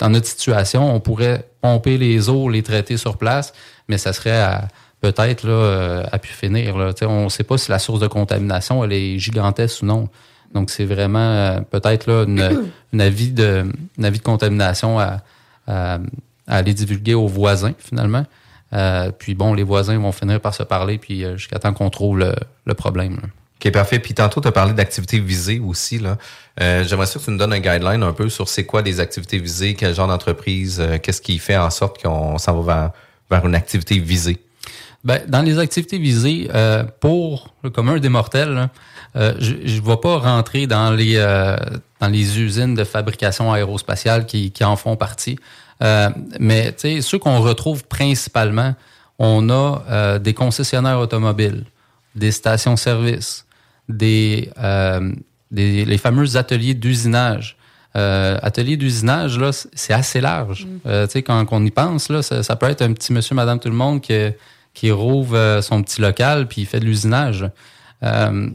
[0.00, 3.52] dans notre situation, on pourrait pomper les eaux, les traiter sur place,
[3.88, 4.68] mais ça serait à,
[5.00, 6.76] peut-être là, euh, a pu finir.
[6.76, 6.92] Là.
[7.02, 10.08] On ne sait pas si la source de contamination elle est gigantesque ou non.
[10.54, 13.66] Donc, c'est vraiment euh, peut-être là une, avis de,
[14.02, 15.22] avis de contamination à,
[15.66, 15.98] à,
[16.46, 18.24] aller divulguer aux voisins, finalement.
[18.72, 22.18] Euh, puis bon, les voisins vont finir par se parler, puis jusqu'à temps qu'on trouve
[22.18, 23.18] le, le problème.
[23.62, 23.98] OK, parfait.
[23.98, 25.98] Puis tantôt, tu as parlé d'activités visées aussi.
[25.98, 26.16] là.
[26.58, 29.38] J'aimerais sûr que tu nous donnes un guideline un peu sur c'est quoi des activités
[29.38, 32.90] visées, quel genre d'entreprise, qu'est-ce qui fait en sorte qu'on s'en va vers,
[33.30, 34.40] vers une activité visée?
[35.02, 38.68] Ben, dans les activités visées, euh, pour le commun des mortels,
[39.16, 41.56] euh, je ne vais pas rentrer dans les euh,
[42.00, 45.38] dans les usines de fabrication aérospatiale qui, qui en font partie.
[45.82, 48.74] Euh, mais ceux qu'on retrouve principalement,
[49.18, 51.64] on a des concessionnaires automobiles,
[52.14, 53.46] des stations-service,
[53.88, 54.50] des,
[55.50, 57.56] des les fameux ateliers d'usinage.
[57.94, 60.66] atelier d'usinage, là, c'est assez large.
[60.66, 61.06] Mm.
[61.06, 63.58] tu sais, quand, on y pense, là, ça, ça, peut être un petit monsieur, madame,
[63.58, 64.14] tout le monde qui
[64.74, 67.48] qui rouvre euh, son petit local puis il fait de l'usinage.
[68.02, 68.48] Euh,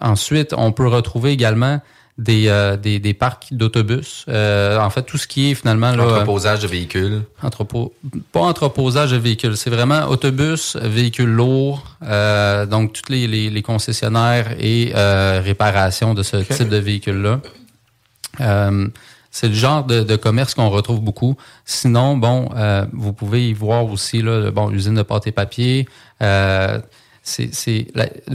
[0.00, 1.80] ensuite, on peut retrouver également
[2.16, 4.24] des, euh, des, des, parcs d'autobus.
[4.28, 5.92] en fait, tout ce qui est finalement...
[5.92, 7.22] Là, entreposage de véhicules.
[7.42, 7.92] Entrepôt,
[8.32, 11.84] pas entreposage de véhicules, c'est vraiment autobus, véhicules lourds,
[12.70, 14.92] donc tous les, les, les, concessionnaires et
[15.44, 17.40] réparation de ce type de véhicules-là.
[19.34, 21.36] C'est le genre de, commerce qu'on retrouve beaucoup.
[21.64, 25.88] Sinon, bon, euh, vous pouvez y voir aussi là, bon, usine de pâte et papier.
[26.22, 26.78] Euh,
[27.24, 27.50] c'est,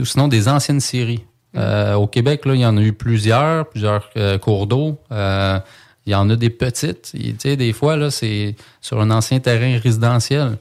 [0.04, 1.24] sinon des anciennes séries.
[1.56, 4.10] Euh, au Québec, il y en a eu plusieurs, plusieurs
[4.40, 4.98] cours d'eau.
[5.10, 7.14] il y en a des petites.
[7.14, 10.58] Des fois, c'est sur un ancien terrain résidentiel.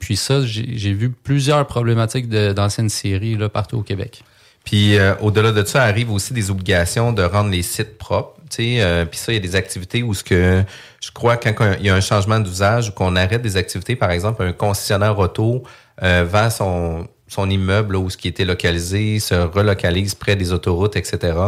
[0.00, 4.22] puis ça, j'ai, vu plusieurs problématiques d'anciennes séries partout au Québec.
[4.64, 8.38] Puis au-delà de ça, arrivent aussi des obligations de rendre les sites propres.
[8.60, 10.64] Euh, puis ça, il y a des activités où ce que
[11.00, 14.10] je crois quand il y a un changement d'usage ou qu'on arrête des activités, par
[14.10, 15.62] exemple, un concessionnaire auto
[16.02, 20.96] euh, vend son son immeuble où ce qui était localisé se relocalise près des autoroutes,
[20.96, 21.38] etc.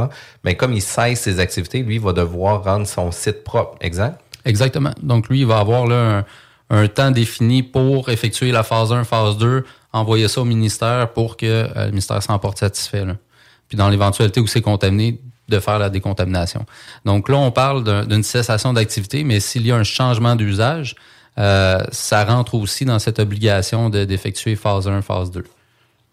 [0.44, 4.20] Mais comme il cesse ses activités, lui, il va devoir rendre son site propre, exact?
[4.44, 4.92] Exactement.
[5.02, 6.24] Donc lui, il va avoir là
[6.70, 11.36] un, temps défini pour effectuer la phase 1, phase 2, envoyer ça au ministère pour
[11.36, 13.04] que euh, le ministère s'en porte satisfait.
[13.68, 16.64] Puis dans l'éventualité où c'est contaminé, de faire la décontamination.
[17.04, 20.94] Donc là, on parle d'une cessation d'activité, mais s'il y a un changement d'usage,
[21.38, 25.44] euh, ça rentre aussi dans cette obligation d'effectuer phase 1, phase 2.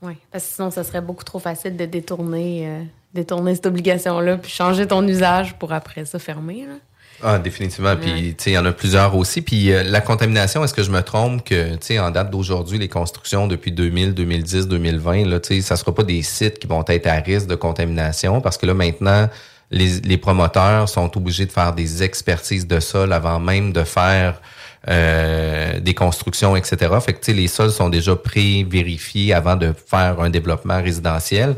[0.02, 2.84] Oui, parce que sinon, ça serait beaucoup trop facile de détourner, euh,
[3.14, 6.66] détourner cette obligation-là, puis changer ton usage pour après ça fermer.
[6.68, 6.76] Là.
[7.24, 7.96] Ah, définitivement.
[7.96, 9.42] Puis, tu sais, il y en a plusieurs aussi.
[9.42, 12.78] Puis, euh, la contamination, est-ce que je me trompe que, tu sais, en date d'aujourd'hui,
[12.78, 16.68] les constructions depuis 2000, 2010, 2020, là, tu sais, ça sera pas des sites qui
[16.68, 18.40] vont être à risque de contamination?
[18.40, 19.30] Parce que là, maintenant,
[19.72, 24.40] les, les promoteurs sont obligés de faire des expertises de sol avant même de faire
[24.90, 26.94] euh, des constructions, etc.
[27.02, 31.56] Fait que, les sols sont déjà pré-vérifiés avant de faire un développement résidentiel.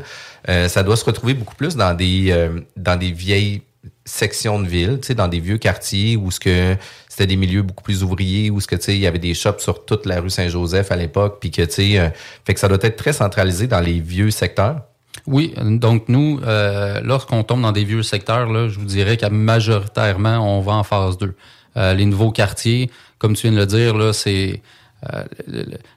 [0.48, 2.34] Euh, ça doit se retrouver beaucoup plus dans des,
[2.76, 3.62] dans des vieilles
[4.04, 6.76] sections de ville, dans des vieux quartiers où ce que
[7.08, 9.84] c'était des milieux beaucoup plus ouvriers, où ce que il y avait des shops sur
[9.84, 12.08] toute la rue Saint-Joseph à l'époque, puis que euh,
[12.44, 14.82] fait que ça doit être très centralisé dans les vieux secteurs.
[15.26, 19.28] Oui, donc nous, euh, lorsqu'on tombe dans des vieux secteurs, là, je vous dirais qu'à
[19.28, 21.34] majoritairement, on va en phase 2.
[21.76, 22.90] Euh, les nouveaux quartiers,
[23.20, 24.60] comme tu viens de le dire, là, c'est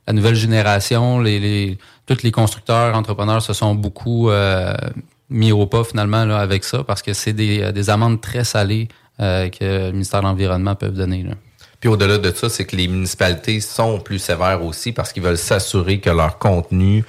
[0.05, 4.29] la nouvelle génération, les, les, tous les constructeurs, entrepreneurs se sont beaucoup
[5.29, 8.87] mis au pas finalement là, avec ça parce que c'est des, des amendes très salées
[9.17, 11.23] que le ministère de l'Environnement peut donner.
[11.23, 11.33] Là.
[11.83, 15.37] Puis au-delà de ça, c'est que les municipalités sont plus sévères aussi parce qu'ils veulent
[15.37, 17.03] s'assurer que leur contenu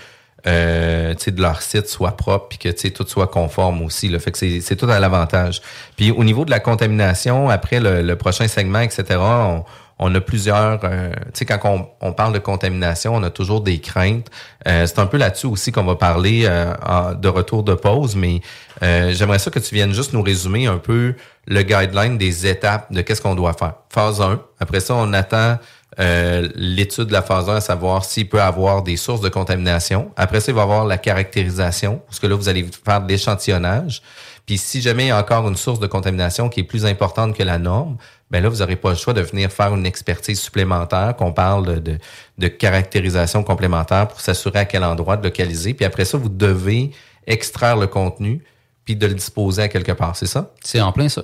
[0.48, 4.08] euh, de leur site soit propre puis que tout soit conforme aussi.
[4.08, 4.18] Là.
[4.18, 5.62] Fait que c'est tout à l'avantage.
[5.96, 9.64] Puis au niveau de la contamination, après le, prochain segment, etc., on,
[9.98, 10.80] on a plusieurs...
[10.84, 14.28] Euh, tu sais, quand on, parle de contamination, on a toujours des craintes.
[14.66, 18.40] Euh, c'est un peu là-dessus aussi qu'on va parler euh, de retour de pause, mais
[18.82, 21.14] j'aimerais ça que tu viennes juste nous résumer un peu
[21.46, 23.74] le guideline des étapes de qu'est-ce qu'on doit faire.
[23.90, 24.40] Phase 1.
[24.60, 25.58] Après ça, on attend
[26.00, 30.10] euh, l'étude de la phase 1 à savoir s'il peut avoir des sources de contamination.
[30.16, 33.08] Après ça, il va y avoir la caractérisation, parce que là, vous allez faire de
[33.08, 34.02] l'échantillonnage.
[34.46, 37.34] Puis si jamais il y a encore une source de contamination qui est plus importante
[37.34, 37.96] que la norme,
[38.34, 41.80] ben là, vous n'aurez pas le choix de venir faire une expertise supplémentaire, qu'on parle
[41.80, 41.98] de,
[42.38, 45.72] de, caractérisation complémentaire pour s'assurer à quel endroit de localiser.
[45.72, 46.90] Puis après ça, vous devez
[47.28, 48.42] extraire le contenu
[48.84, 50.50] puis de le disposer à quelque part, c'est ça?
[50.64, 51.22] C'est en plein ça.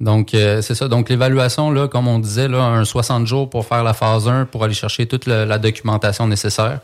[0.00, 0.86] Donc, euh, c'est ça.
[0.86, 4.44] Donc, l'évaluation, là, comme on disait, là, un 60 jours pour faire la phase 1,
[4.44, 6.80] pour aller chercher toute la documentation nécessaire.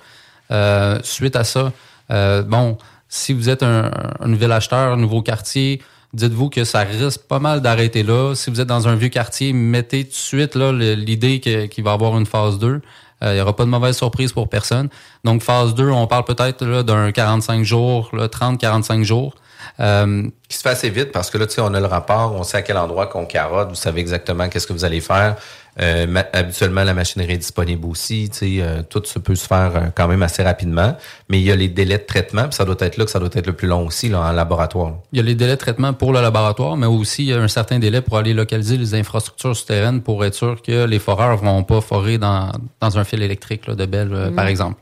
[0.51, 1.71] Euh, suite à ça,
[2.11, 3.91] euh, bon, si vous êtes un,
[4.25, 8.35] nouvel acheteur, un nouveau quartier, dites-vous que ça risque pas mal d'arrêter là.
[8.35, 11.95] Si vous êtes dans un vieux quartier, mettez tout de suite l'idée qu'il va y
[11.95, 12.81] avoir une phase 2.
[13.23, 14.89] Il n'y aura pas de mauvaise surprise pour personne.
[15.25, 19.35] Donc, phase 2, on parle peut-être d'un 45 jours, 30-45 jours.
[19.79, 22.35] Euh, qui se fait assez vite parce que là, tu sais, on a le rapport,
[22.35, 25.37] on sait à quel endroit qu'on carotte, vous savez exactement qu'est-ce que vous allez faire.
[25.81, 28.29] Euh, habituellement, la machinerie est disponible aussi.
[28.31, 30.97] Tu sais, euh, tout ça peut se faire euh, quand même assez rapidement.
[31.29, 33.19] Mais il y a les délais de traitement, puis ça doit être là que ça
[33.19, 34.95] doit être le plus long aussi là, en laboratoire.
[35.13, 37.39] Il y a les délais de traitement pour le laboratoire, mais aussi il y a
[37.39, 41.37] un certain délai pour aller localiser les infrastructures souterraines pour être sûr que les foreurs
[41.37, 44.81] vont pas forer dans, dans un fil électrique là, de Belle, par exemple.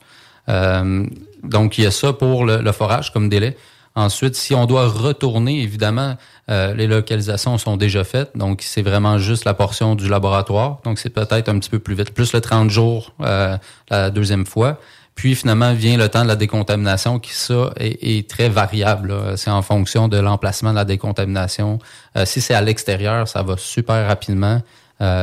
[1.44, 3.56] donc, il y a ça pour le forage comme délai.
[3.98, 6.16] Ensuite, si on doit retourner, évidemment,
[6.52, 10.78] euh, les localisations sont déjà faites, donc c'est vraiment juste la portion du laboratoire.
[10.84, 13.56] Donc c'est peut-être un petit peu plus vite, plus le 30 jours euh,
[13.90, 14.78] la deuxième fois.
[15.16, 19.12] Puis finalement vient le temps de la décontamination qui ça est, très variable.
[19.34, 21.80] C'est en fonction de l'emplacement de la décontamination.
[22.16, 24.62] Euh, si c'est à l'extérieur, ça va super rapidement.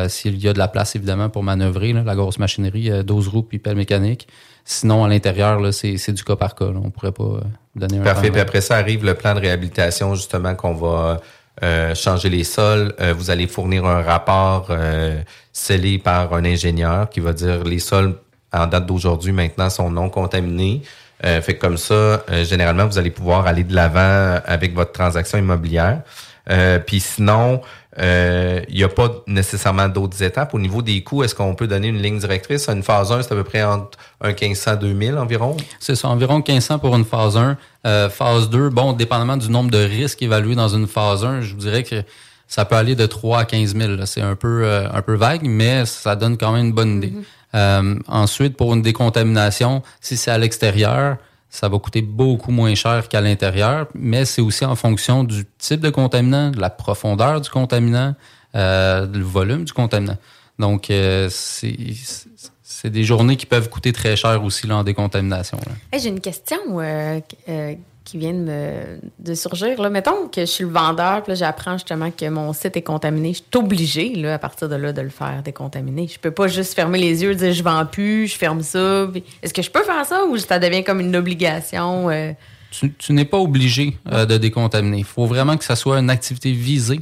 [0.08, 3.60] S'il y a de la place évidemment pour manœuvrer la grosse machinerie, 12 roues puis
[3.60, 4.28] pelle mécanique.
[4.68, 6.66] Sinon, à l'intérieur, c'est du cas par cas.
[6.66, 7.42] On pourrait pas euh,
[7.76, 8.32] donner un Parfait.
[8.32, 11.22] Puis après ça arrive le plan de réhabilitation, justement, qu'on va
[11.64, 12.92] euh, changer les sols.
[13.00, 14.72] Euh, vous allez fournir un rapport
[15.54, 18.16] scellé par un ingénieur qui va dire les sols
[18.52, 20.82] en date d'aujourd'hui maintenant sont non contaminés.
[21.22, 26.02] fait que comme ça, généralement, vous allez pouvoir aller de l'avant avec votre transaction immobilière.
[26.86, 27.62] Puis sinon,
[27.98, 30.54] il euh, n'y a pas nécessairement d'autres étapes.
[30.54, 32.68] Au niveau des coûts, est-ce qu'on peut donner une ligne directrice?
[32.68, 35.56] Une phase 1, c'est à peu près entre un 1500 2000 environ?
[35.80, 37.58] C'est ça, environ 1500 pour une phase 1.
[37.88, 41.54] Euh, phase 2, bon, dépendamment du nombre de risques évalués dans une phase 1, je
[41.54, 42.04] vous dirais que
[42.50, 44.06] ça peut aller de 3 à 15 000.
[44.06, 47.14] C'est un peu, euh, un peu vague, mais ça donne quand même une bonne idée.
[47.54, 48.02] Mm-hmm.
[48.10, 51.16] ensuite, pour une décontamination, si c'est à l'extérieur,
[51.50, 55.80] ça va coûter beaucoup moins cher qu'à l'intérieur, mais c'est aussi en fonction du type
[55.80, 58.16] de contaminant, de la profondeur du contaminant,
[58.56, 60.18] euh, du volume du contaminant.
[60.60, 65.58] Donc, euh, c'est des journées qui peuvent coûter très cher aussi en décontamination.
[65.98, 66.58] J'ai une question.
[66.80, 67.76] Euh, euh
[68.06, 68.50] qui viennent
[69.20, 69.82] de surgir.
[69.82, 69.90] Là.
[69.90, 73.30] Mettons que je suis le vendeur, puis j'apprends justement que mon site est contaminé.
[73.30, 76.08] Je suis obligé, là, à partir de là, de le faire décontaminer.
[76.08, 79.08] Je peux pas juste fermer les yeux et dire je vends plus, je ferme ça.
[79.42, 82.10] Est-ce que je peux faire ça ou ça devient comme une obligation?
[82.10, 82.32] Euh?
[82.72, 85.00] Tu, n'es pas obligé euh, de décontaminer.
[85.00, 87.02] Il faut vraiment que ça soit une activité visée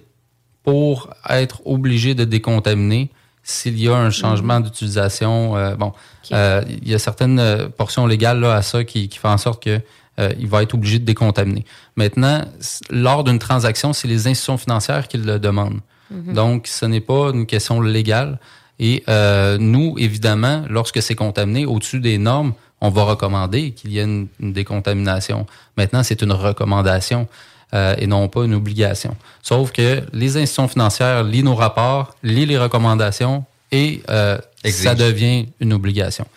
[0.63, 3.09] pour être obligé de décontaminer
[3.41, 4.65] s'il y a un changement mhm.
[4.65, 5.57] d'utilisation.
[5.57, 5.91] Euh, bon,
[6.31, 9.81] il y a certaines portions légales là, à ça qui, qui font en sorte que
[10.19, 11.65] euh, il va être obligé de décontaminer.
[11.95, 12.41] Maintenant,
[12.89, 15.79] lors d'une transaction, c'est les institutions financières qui le demandent.
[16.11, 16.33] Mhm.
[16.33, 18.39] Donc, ce n'est pas une question légale.
[18.79, 23.99] Et euh, nous, évidemment, lorsque c'est contaminé au-dessus des normes, on va recommander qu'il y
[23.99, 25.47] ait une, décontamination.
[25.77, 27.27] Maintenant, c'est une recommandation
[27.73, 29.15] euh, et non pas une obligation.
[29.41, 35.73] Sauf que les institutions financières lisent nos rapports, lisent les recommandations et ça devient une
[35.73, 36.27] obligation.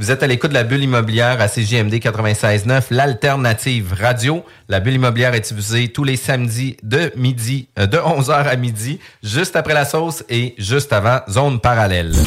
[0.00, 4.42] Vous êtes à l'écoute de la bulle immobilière à CJMD 96.9, l'alternative radio.
[4.70, 8.98] La bulle immobilière est diffusée tous les samedis de midi, euh, de 11h à midi,
[9.22, 12.12] juste après la sauce et juste avant Zone Parallèle.
[12.12, 12.22] Vous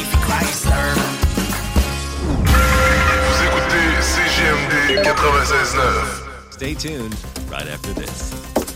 [3.42, 6.52] écoutez CJMD 96.9.
[6.52, 7.12] Stay tuned
[7.50, 8.43] right after this.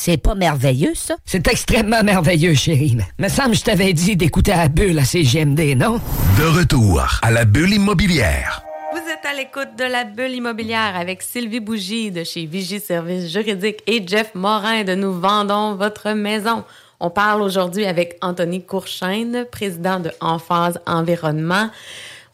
[0.00, 1.16] C'est pas merveilleux, ça?
[1.24, 2.96] C'est extrêmement merveilleux, chérie.
[3.18, 6.00] Me semble que je t'avais dit d'écouter à la bulle à CGMD, non?
[6.38, 8.62] De retour à la bulle immobilière.
[8.92, 13.32] Vous êtes à l'écoute de la bulle immobilière avec Sylvie Bougie de chez Vigie Services
[13.32, 16.62] Juridiques et Jeff Morin de Nous Vendons Votre Maison.
[17.00, 21.70] On parle aujourd'hui avec Anthony Courchaine, président de Emphase Environnement.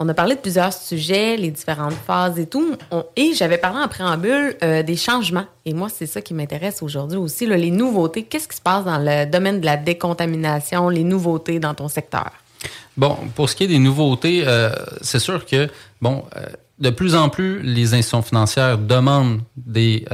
[0.05, 2.76] On a parlé de plusieurs sujets, les différentes phases et tout.
[3.16, 5.46] Et j'avais parlé en préambule euh, des changements.
[5.64, 8.24] Et moi, c'est ça qui m'intéresse aujourd'hui aussi, les nouveautés.
[8.24, 12.30] Qu'est-ce qui se passe dans le domaine de la décontamination, les nouveautés dans ton secteur?
[12.98, 14.68] Bon, pour ce qui est des nouveautés, euh,
[15.00, 15.70] c'est sûr que,
[16.02, 16.44] bon, euh,
[16.80, 20.05] de plus en plus, les institutions financières demandent des,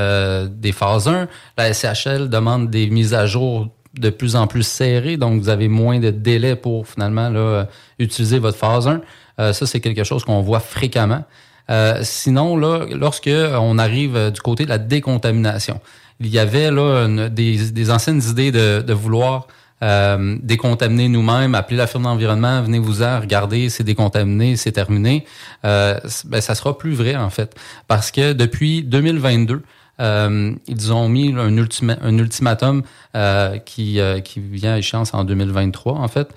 [0.51, 1.27] des phases 1.
[1.59, 3.67] La SCHL demande des mises à jour
[3.99, 7.65] de plus en plus serrées, donc vous avez moins de délai pour finalement
[7.99, 9.01] utiliser votre phase 1.
[9.41, 11.25] Euh, ça, c'est quelque chose qu'on voit fréquemment.
[11.71, 15.81] Euh, sinon, là, lorsque on arrive euh, du côté de la décontamination,
[16.21, 19.47] il y avait là des, des anciennes idées de, de vouloir
[19.83, 25.25] euh, décontaminer nous-mêmes, appeler la firme d'environnement, venez-vous-en, regardez, c'est décontaminé, c'est terminé.
[25.65, 27.55] Euh, ben, ça sera plus vrai, en fait.
[27.89, 29.63] Parce que depuis 2022,
[30.01, 32.83] euh, ils ont mis un, ultima- un ultimatum
[33.17, 36.29] euh, qui, qui vient à échéance en 2023, en fait,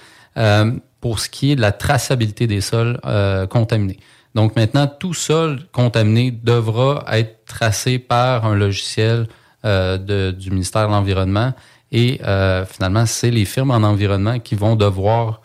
[1.03, 3.99] pour ce qui est de la traçabilité des sols euh, contaminés.
[4.35, 9.27] Donc maintenant, tout sol contaminé devra être tracé par un logiciel
[9.65, 11.51] euh, de- du ministère de l'Environnement.
[11.91, 15.41] Et euh, finalement, c'est les firmes en environnement qui vont devoir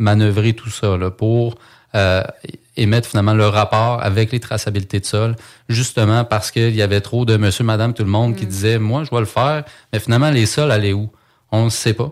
[0.00, 1.54] manœuvrer tout ça là, pour
[2.76, 5.36] émettre finalement le rapport avec les traçabilités de sol,
[5.68, 9.04] justement parce qu'il y avait trop de monsieur, madame, tout le monde qui disait Moi,
[9.04, 11.08] je dois le faire, mais finalement, les sols allaient où?
[11.52, 12.10] On ne sait pas.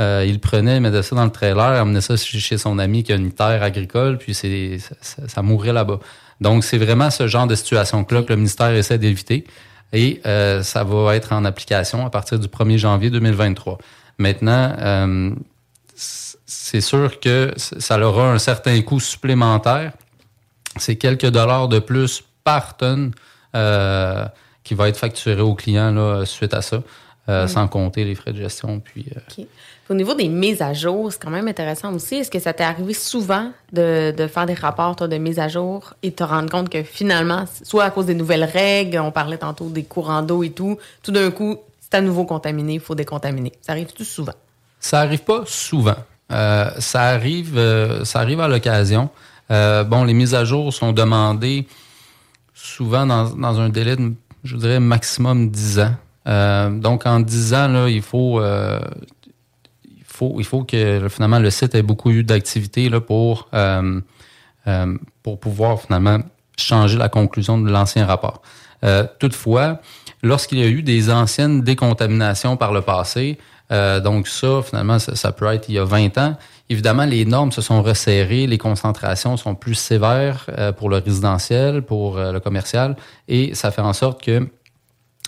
[0.00, 3.12] Euh, il prenait, il mettait ça dans le trailer, amenait ça chez son ami qui
[3.12, 5.98] a une terre agricole, puis c'est ça, ça, mourrait là-bas.
[6.40, 9.44] Donc, c'est vraiment ce genre de situation-là que le ministère essaie d'éviter.
[9.92, 13.78] Et euh, ça va être en application à partir du 1er janvier 2023.
[14.18, 15.30] Maintenant, euh,
[15.96, 19.92] c'est sûr que ça aura un certain coût supplémentaire.
[20.76, 23.12] C'est quelques dollars de plus par tonne
[23.54, 24.24] euh,
[24.64, 26.82] qui va être facturé au client là, suite à ça,
[27.28, 28.80] euh, sans compter les frais de gestion.
[28.80, 29.44] Puis, euh,
[29.90, 32.16] Au niveau des mises à jour, c'est quand même intéressant aussi.
[32.16, 35.94] Est-ce que ça t'est arrivé souvent de, de faire des rapports de mise à jour
[36.02, 39.70] et te rendre compte que finalement, soit à cause des nouvelles règles, on parlait tantôt
[39.70, 43.52] des courants d'eau et tout, tout d'un coup, c'est à nouveau contaminé, il faut décontaminer.
[43.62, 44.34] Ça arrive tout souvent?
[44.78, 45.96] Ça arrive pas souvent.
[46.30, 49.08] Euh, ça arrive, euh, ça arrive à l'occasion.
[49.50, 51.66] Euh, bon, les mises à jour sont demandées
[52.52, 54.12] souvent dans, un délai de,
[54.44, 56.70] je dirais, maximum 10 ans.
[56.70, 58.42] Donc, en 10 ans, là, il faut,
[60.38, 64.00] il faut que finalement le site ait beaucoup eu d'activité pour, euh,
[64.66, 66.18] euh, pour pouvoir finalement
[66.56, 68.42] changer la conclusion de l'ancien rapport.
[68.84, 69.80] Euh, toutefois,
[70.22, 73.38] lorsqu'il y a eu des anciennes décontaminations par le passé,
[73.70, 76.38] donc ça, finalement, ça, ça peut être il y a 20 ans,
[76.70, 80.46] évidemment, les normes se sont resserrées, les concentrations sont plus sévères
[80.78, 82.96] pour le résidentiel, pour le commercial,
[83.28, 84.48] et ça fait en sorte que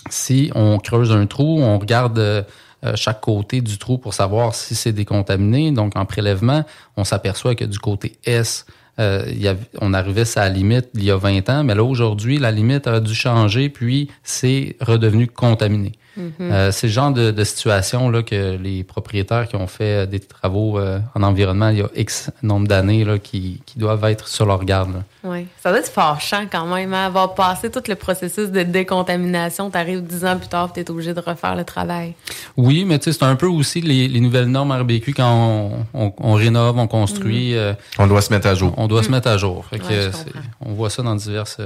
[0.09, 2.47] si on creuse un trou, on regarde
[2.95, 5.71] chaque côté du trou pour savoir si c'est décontaminé.
[5.71, 6.63] Donc, en prélèvement,
[6.97, 8.65] on s'aperçoit que du côté S,
[8.99, 12.51] euh, on arrivait à la limite il y a 20 ans, mais là, aujourd'hui, la
[12.51, 15.93] limite a dû changer, puis c'est redevenu contaminé.
[16.41, 20.05] Euh, c'est le genre de, de situation là, que les propriétaires qui ont fait euh,
[20.05, 24.03] des travaux euh, en environnement il y a X nombre d'années là, qui, qui doivent
[24.05, 25.03] être sur leur garde.
[25.23, 25.45] Oui.
[25.63, 29.69] Ça doit être fâchant quand même, hein, avoir passé tout le processus de décontamination.
[29.69, 32.13] Tu arrives dix ans plus tard, tu es obligé de refaire le travail.
[32.57, 35.85] Oui, mais tu sais, c'est un peu aussi les, les nouvelles normes RBQ quand on,
[35.93, 38.73] on- on rénove, on construit, euh, On doit se mettre à jour.
[38.77, 39.65] on doit se mettre à jour.
[39.69, 40.11] Fait que, Ouais,
[40.59, 41.57] on voit ça dans diverses.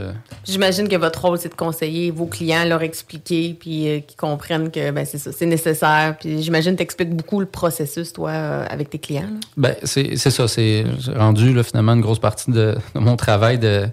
[0.45, 4.71] J'imagine que votre rôle, c'est de conseiller vos clients, leur expliquer, puis euh, qu'ils comprennent
[4.71, 6.17] que ben, c'est ça, c'est nécessaire.
[6.19, 9.29] Puis j'imagine que tu expliques beaucoup le processus, toi, euh, avec tes clients.
[9.55, 10.47] Ben, c'est ça.
[10.47, 13.87] C'est rendu finalement une grosse partie de, mon travail de,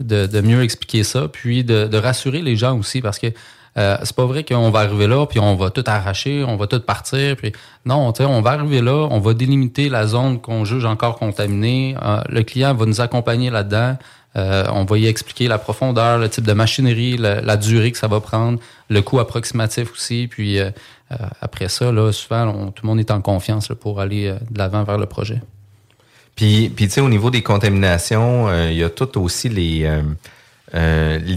[0.00, 3.28] de, mieux expliquer ça, puis de, de rassurer les gens aussi, parce que
[3.78, 6.66] euh, c'est pas vrai qu'on va arriver là, puis on va tout arracher, on va
[6.66, 7.36] tout partir.
[7.36, 7.52] Puis
[7.84, 11.94] non, on va arriver là, on va délimiter la zone qu'on juge encore contaminée.
[12.02, 13.98] Euh, le client va nous accompagner là-dedans.
[14.36, 18.06] Euh, on va y expliquer la profondeur, le type de machinerie, la, durée que ça
[18.06, 18.58] va prendre,
[18.90, 20.28] le coût approximatif aussi.
[20.30, 20.70] Puis euh,
[21.12, 24.84] euh, après ça, là, souvent, tout le monde est en confiance pour aller de l'avant
[24.84, 25.40] vers le projet.
[26.34, 29.88] Puis, tu sais, au niveau des contaminations, il y a tout aussi les,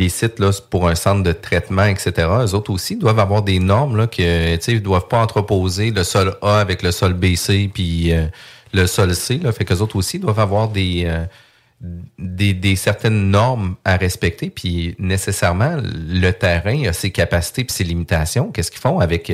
[0.10, 2.28] sites pour un centre de traitement, etc.
[2.42, 6.36] Eux autres aussi doivent avoir des normes là, que ils doivent pas entreposer le sol
[6.42, 8.12] A avec le sol BC puis
[8.74, 9.40] le sol C.
[9.54, 11.10] Fait qu'eux autres aussi doivent avoir des,
[12.18, 14.50] des, certaines normes à respecter.
[14.50, 18.52] Puis nécessairement, le terrain a ses capacités puis ses limitations.
[18.52, 19.32] Qu'est-ce qu'ils font avec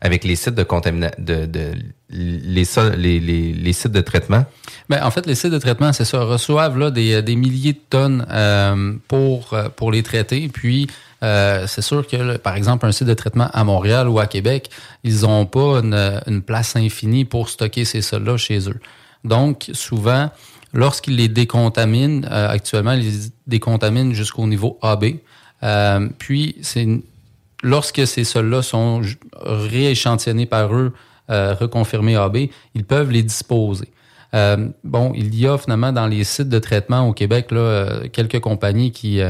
[0.00, 1.72] avec les sites de contamination, de,
[2.10, 4.44] les, sites de traitement?
[4.88, 7.80] Bien, en fait, les sites de traitement, c'est ça, reçoivent là, des, des milliers de
[7.90, 10.48] tonnes euh, pour, euh, pour les traiter.
[10.48, 10.86] Puis,
[11.22, 14.70] euh, c'est sûr que, par exemple, un site de traitement à Montréal ou à Québec,
[15.04, 18.80] ils n'ont pas une, une, place infinie pour stocker ces sols-là chez eux.
[19.24, 20.30] Donc, souvent,
[20.72, 25.16] lorsqu'ils les décontaminent, euh, actuellement, ils les décontaminent jusqu'au niveau AB.
[25.62, 26.86] Euh, puis, c'est
[27.62, 29.02] lorsque ces sols-là sont
[29.42, 30.92] rééchantillonnés par eux,
[31.30, 33.88] euh, reconfirmés AB, ils peuvent les disposer.
[34.84, 38.92] Bon, il y a finalement dans les sites de traitement au Québec là, quelques compagnies
[38.92, 39.20] qui,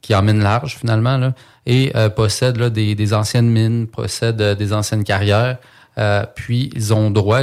[0.00, 1.34] qui emmènent large finalement là,
[1.66, 5.58] et possèdent là, des, des, anciennes mines, possèdent des anciennes carrières.
[6.34, 7.42] puis ils ont droit,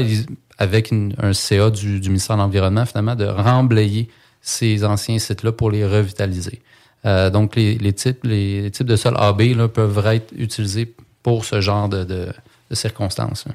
[0.57, 4.09] avec une, un CA du, du ministère de l'Environnement, finalement, de remblayer
[4.41, 6.61] ces anciens sites-là pour les revitaliser.
[7.05, 11.45] Euh, donc, les, les, types, les, types de sols AB là, peuvent être utilisés pour
[11.45, 12.27] ce genre de, de,
[12.69, 13.45] de circonstances.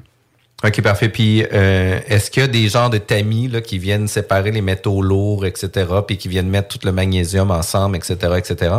[0.64, 1.08] OK, parfait.
[1.08, 4.60] Puis, euh, est-ce qu'il y a des genres de tamis là, qui viennent séparer les
[4.60, 8.74] métaux lourds, etc., puis qui viennent mettre tout le magnésium ensemble, etc., etc.?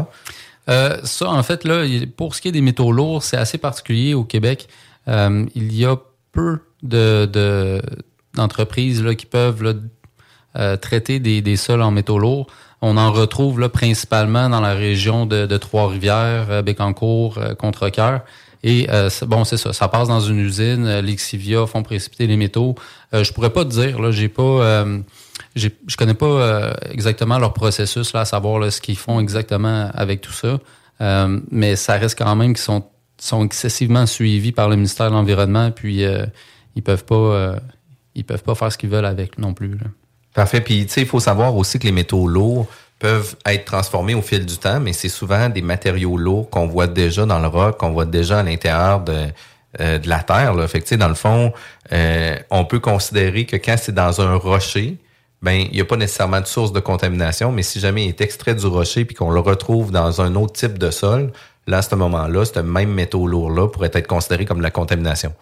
[0.69, 4.13] Euh, ça, en fait, là, pour ce qui est des métaux lourds, c'est assez particulier
[4.13, 4.69] au Québec.
[5.09, 5.97] Euh, il y a
[6.32, 7.82] peu de, de
[8.36, 9.81] d'entreprises qui peuvent
[10.55, 12.47] euh, traiter des, sols en métaux lourds.
[12.86, 18.21] On en retrouve là, principalement dans la région de, Trois-Rivières, euh, Bécancour, euh, Contrecoeur.
[18.63, 18.88] Et
[19.27, 19.73] bon, c'est ça.
[19.73, 20.86] Ça passe dans une usine.
[20.86, 22.75] Euh, L'Exivia font précipiter les métaux.
[23.13, 24.01] Euh, je pourrais pas te dire.
[24.01, 24.86] Là, j'ai pas,
[25.55, 30.31] je connais pas exactement leur processus là, à savoir ce qu'ils font exactement avec tout
[30.31, 30.59] ça.
[31.51, 32.86] mais ça reste quand même qu'ils sont,
[33.17, 35.71] sont excessivement suivis par le ministère de l'environnement.
[35.71, 36.03] Puis
[36.75, 37.59] ils peuvent pas,
[38.16, 39.78] ils peuvent pas faire ce qu'ils veulent avec non plus.
[40.34, 40.61] Parfait.
[40.61, 42.68] Puis, tu sais, il faut savoir aussi que les métaux lourds
[42.99, 46.88] peuvent être transformés au fil du temps, mais c'est souvent des matériaux lourds qu'on voit
[46.88, 49.28] déjà dans le roc, qu'on voit déjà à l'intérieur de,
[49.80, 50.53] euh, de la terre.
[50.53, 50.68] Là.
[50.68, 51.51] Fait que, dans le fond,
[51.91, 54.97] euh, on peut considérer que quand c'est dans un rocher,
[55.41, 58.22] ben il n'y a pas nécessairement de source de contamination, mais si jamais il est
[58.22, 61.34] extrait du rocher puis qu'on le retrouve dans un autre type de sol,
[61.68, 65.34] là, à ce moment-là, ce même métaux lourd-là pourrait être considéré comme la contamination.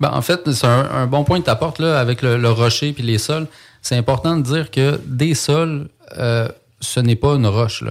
[0.00, 3.02] Ben, en fait, c'est un, bon point que tu apportes là, avec le, rocher puis
[3.02, 3.46] les sols
[3.82, 6.48] c'est important de dire que des sols, euh,
[6.80, 7.84] ce n'est pas une roche.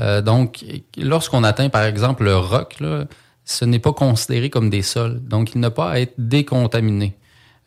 [0.00, 0.64] Euh, donc,
[0.96, 3.04] lorsqu'on atteint, par exemple, le roc, là,
[3.44, 5.20] ce n'est pas considéré comme des sols.
[5.22, 7.16] Donc, il n'a pas à être décontaminé.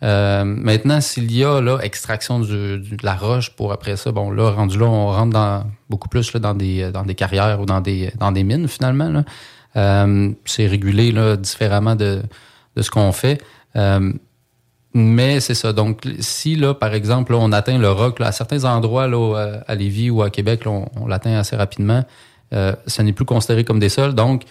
[0.01, 4.77] Euh, maintenant, s'il y a extraction de la roche pour après ça, bon, là, rendu
[4.77, 8.31] là, on rentre beaucoup plus là, dans, des, dans des carrières ou dans des, dans
[8.31, 9.23] des mines, finalement.
[9.75, 12.21] C'est régulé différemment de,
[12.75, 13.41] de ce qu'on fait.
[13.75, 14.13] Euh,
[14.93, 15.71] mais c'est ça.
[15.71, 19.35] Donc, si là, par exemple, là, on atteint le roc, là, à certains endroits là,
[19.37, 22.03] euh, à Lévis ou à Québec, là, on, l'atteint assez rapidement,
[22.53, 24.15] euh, ça n'est plus considéré comme des sols.
[24.15, 24.43] Donc,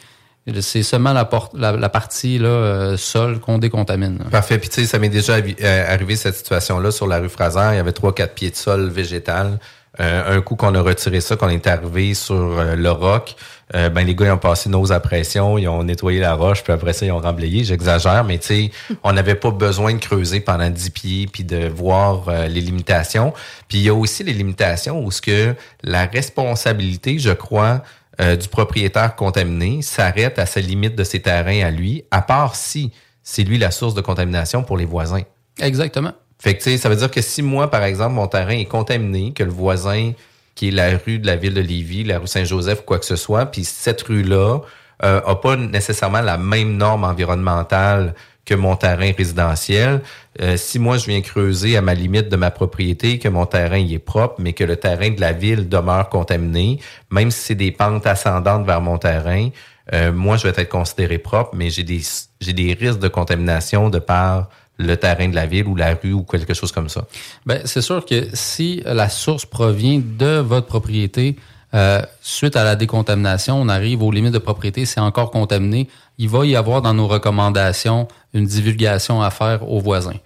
[0.60, 4.18] c'est seulement la, porte, la, partie là, euh, sol qu'on décontamine.
[4.30, 4.58] Parfait.
[4.58, 7.70] Puis tu sais, ça m'est déjà arrivé cette situation-là sur la rue Fraser.
[7.72, 9.58] Il y avait trois, quatre pieds de sol végétal.
[10.00, 13.34] Euh, un coup qu'on a retiré ça, qu'on est arrivé sur euh, le roc,
[13.74, 16.62] euh, ben les gars ils ont passé nos à pression, ils ont nettoyé la roche,
[16.62, 17.64] puis après ça ils ont remblayé.
[17.64, 18.70] J'exagère, mais tu sais,
[19.02, 23.32] on n'avait pas besoin de creuser pendant 10 pieds puis de voir les limitations.
[23.66, 27.82] Puis il y a aussi les limitations où ce que la responsabilité, je crois,
[28.18, 32.90] du propriétaire contaminé s'arrête à sa limite de ses terrains à lui, à part si
[33.22, 35.22] c'est lui la source de contamination pour les voisins.
[35.60, 36.12] Exactement.
[36.40, 39.42] Fait que, ça veut dire que si moi, par exemple, mon terrain est contaminé, que
[39.42, 40.12] le voisin,
[40.54, 43.06] qui est la rue de la ville de Lévis, la rue Saint-Joseph ou quoi que
[43.06, 44.60] ce soit, puis cette rue-là
[45.04, 48.14] euh, a pas nécessairement la même norme environnementale
[48.44, 50.00] que mon terrain résidentiel.
[50.40, 53.76] Euh, si moi, je viens creuser à ma limite de ma propriété, que mon terrain
[53.76, 56.80] y est propre, mais que le terrain de la ville demeure contaminé,
[57.10, 59.50] même si c'est des pentes ascendantes vers mon terrain,
[59.92, 62.00] euh, moi, je vais être considéré propre, mais j'ai des,
[62.40, 64.48] des risques de contamination de par
[64.78, 67.04] le terrain de la ville ou la rue ou quelque chose comme ça?
[67.44, 71.36] Ben, c'est sûr que si la source provient de votre propriété,
[71.74, 75.88] euh, suite à la décontamination, on arrive aux limites de propriété, c'est encore contaminé.
[76.16, 80.16] Il va y avoir dans nos recommandations une divulgation à faire aux voisins.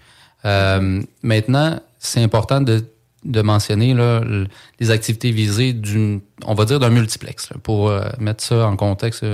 [0.44, 2.84] Euh, maintenant, c'est important de,
[3.24, 3.94] de mentionner
[4.78, 9.24] les activités visées d'une, on va dire d'un multiplex, pour euh, mettre ça en contexte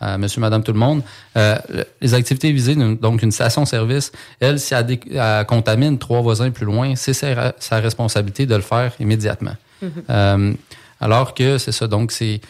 [0.00, 1.02] à monsieur, madame, tout le monde.
[1.36, 1.56] Euh,
[2.00, 7.14] les activités visées, donc une station-service, elle, si elle, contamine trois voisins plus loin, c'est
[7.14, 9.56] sa, responsabilité de le faire immédiatement.
[9.82, 9.88] Mm-hmm.
[10.10, 10.54] Euh,
[11.00, 12.40] alors que c'est ça, donc c'est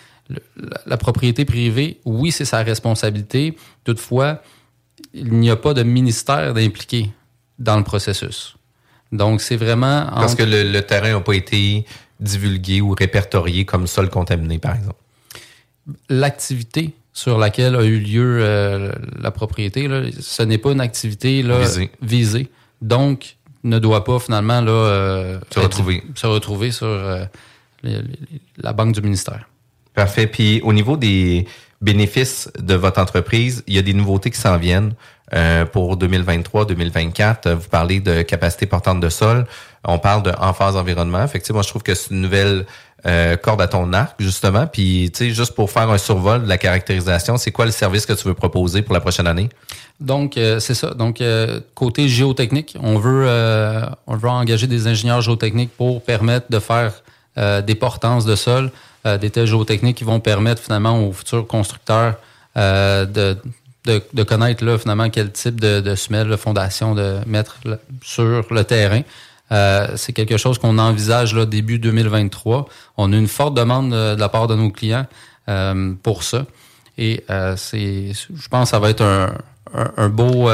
[0.86, 3.56] la, propriété privée, oui, c'est sa responsabilité.
[3.84, 4.42] Toutefois,
[5.14, 7.10] il n'y a pas de ministère d'impliquer
[7.58, 8.56] dans le processus.
[9.10, 10.06] Donc, c'est vraiment...
[10.14, 11.86] Parce que le, terrain n'a pas été
[12.20, 14.98] divulgué ou répertorié comme sol contaminé, par exemple.
[16.10, 19.88] L'activité sur laquelle a eu lieu euh, la propriété,
[20.20, 21.58] ce n'est pas une activité là,
[22.00, 22.48] visée.
[22.80, 26.04] Donc, ne doit pas finalement là, euh, se, retrouver.
[26.14, 27.24] se retrouver sur euh,
[28.56, 29.48] la banque du ministère.
[29.94, 30.28] Parfait.
[30.28, 31.48] Puis au niveau des
[31.80, 34.94] bénéfices de votre entreprise, il y a des nouveautés qui s'en viennent
[35.34, 37.52] euh, pour 2023-2024.
[37.52, 39.44] Vous parlez de capacité portante de sol.
[39.84, 41.24] On parle de en phase environnement.
[41.24, 42.66] Effectivement, je trouve que c'est une nouvelle
[43.06, 44.66] euh, corde à ton arc, justement.
[44.66, 48.06] Puis, tu sais, juste pour faire un survol de la caractérisation, c'est quoi le service
[48.06, 49.48] que tu veux proposer pour la prochaine année?
[50.00, 50.94] Donc, euh, c'est ça.
[50.94, 51.22] Donc,
[51.74, 53.28] côté géotechnique, on veut,
[54.06, 56.92] engager des ingénieurs géotechniques pour permettre de faire
[57.36, 58.72] des portances de sol,
[59.04, 62.16] des tests géotechniques qui vont permettre finalement aux futurs constructeurs
[62.56, 67.58] de connaître là, finalement quel type de, semelle, de fondation de mettre
[68.02, 69.02] sur le terrain.
[69.50, 72.66] Euh, c'est quelque chose qu'on envisage là, début 2023.
[72.96, 75.06] On a une forte demande de, la part de nos clients
[75.48, 76.46] euh, pour ça.
[76.96, 79.32] Et euh, c'est, je pense que ça va être un,
[79.96, 80.48] un beau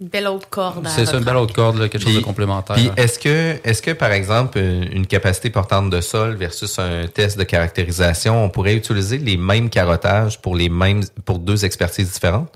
[0.00, 0.88] une belle autre corde.
[0.88, 2.74] C'est ça, une belle autre corde, quelque chose de complémentaire.
[2.74, 7.38] Puis est-ce que, est-ce que, par exemple, une capacité portante de sol versus un test
[7.38, 12.50] de caractérisation, on pourrait utiliser les mêmes carottages pour les mêmes, pour deux expertises différentes?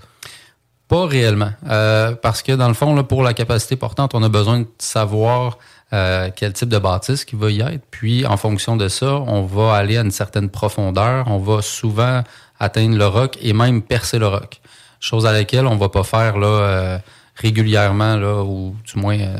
[0.88, 1.50] Pas réellement.
[1.68, 4.68] Euh, parce que dans le fond, là, pour la capacité portante, on a besoin de
[4.78, 5.58] savoir
[5.92, 7.82] euh, quel type de bâtisse qui va y être.
[7.90, 11.24] Puis, en fonction de ça, on va aller à une certaine profondeur.
[11.28, 12.22] On va souvent
[12.60, 14.60] atteindre le roc et même percer le roc.
[15.00, 16.46] Chose à laquelle on va pas faire là.
[16.46, 16.98] Euh,
[17.36, 19.36] régulièrement, là, ou du moins euh,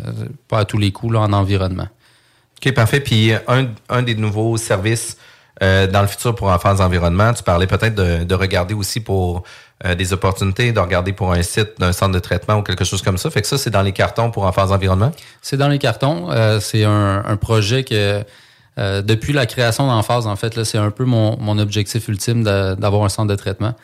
[0.48, 1.88] pas à tous les coups là, en environnement.
[2.58, 3.00] OK, parfait.
[3.00, 5.16] Puis un, un des nouveaux services
[5.62, 9.44] euh, dans le futur pour Enfants Environnement, tu parlais peut-être de, de, regarder aussi pour
[9.84, 13.02] euh, des opportunités, de regarder pour un site d'un centre de traitement ou quelque chose
[13.02, 13.30] comme ça.
[13.30, 15.12] Fait que ça, c'est dans les cartons pour Enfants Environnement?
[15.42, 16.28] C'est dans les cartons.
[16.60, 18.24] c'est un, projet que
[18.76, 23.28] depuis la création d'Enphase, en fait, c'est un peu mon, objectif ultime d'avoir un centre
[23.28, 23.74] de traitement.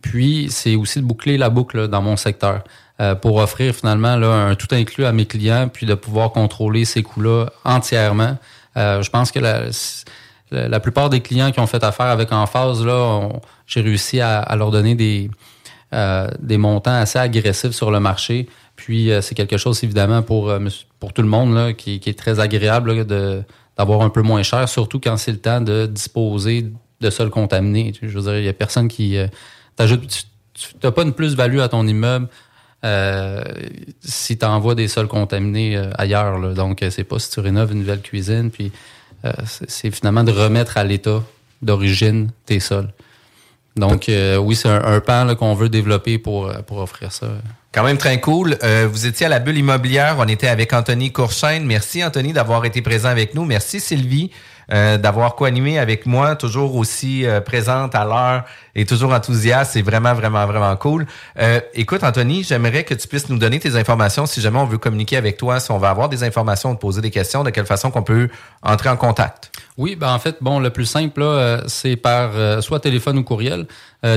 [0.00, 2.62] puis, c'est aussi de boucler la boucle dans mon secteur.
[3.02, 7.02] Euh, pour offrir finalement un tout inclus à mes clients, puis de pouvoir contrôler ces
[7.02, 8.36] coûts-là entièrement.
[8.76, 9.62] Euh, je pense que la,
[10.52, 13.28] la, plupart des clients qui ont fait affaire avec Enphase, là,
[13.66, 15.30] j'ai réussi à, leur donner des,
[15.92, 18.48] euh, des montants assez agressifs sur le marché.
[18.76, 20.52] Puis c'est quelque chose évidemment pour,
[20.98, 23.04] pour tout le monde là, qui, est très agréable
[23.76, 27.92] d'avoir un peu moins cher, surtout quand c'est le temps de disposer de sol contaminé.
[28.00, 29.16] Je veux dire, il n'y a personne qui
[29.76, 30.26] t'ajoute.
[30.54, 32.28] Tu n'as pas une plus-value à ton immeuble
[32.84, 33.44] euh,
[34.00, 36.38] si tu envoies des sols contaminés euh, ailleurs.
[36.38, 36.52] Là.
[36.52, 38.72] Donc, euh, c'est pas si tu rénoves une nouvelle cuisine, puis
[39.46, 41.22] c'est finalement de remettre à l'état
[41.60, 42.88] d'origine tes sols.
[43.76, 44.10] Donc,
[44.40, 47.28] oui, c'est un, pan qu'on veut développer pour, pour offrir ça.
[47.72, 48.58] Quand même très cool.
[48.90, 50.16] vous étiez à la bulle immobilière.
[50.18, 51.64] On était avec Anthony Courchaine.
[51.64, 53.44] Merci, Anthony, d'avoir été présent avec nous.
[53.44, 54.30] Merci, Sylvie.
[54.72, 58.44] Euh, d'avoir co-animé avec moi, toujours aussi euh, présente à l'heure
[58.74, 59.72] et toujours enthousiaste.
[59.72, 61.04] C'est vraiment, vraiment, vraiment cool.
[61.38, 64.78] Euh, écoute, Anthony, j'aimerais que tu puisses nous donner tes informations si jamais on veut
[64.78, 67.66] communiquer avec toi, si on veut avoir des informations, te poser des questions, de quelle
[67.66, 68.30] façon qu'on peut
[68.62, 69.52] entrer en contact?
[69.76, 72.30] Oui, ben en fait, bon, le plus simple, là, c'est par
[72.62, 73.66] soit téléphone ou courriel.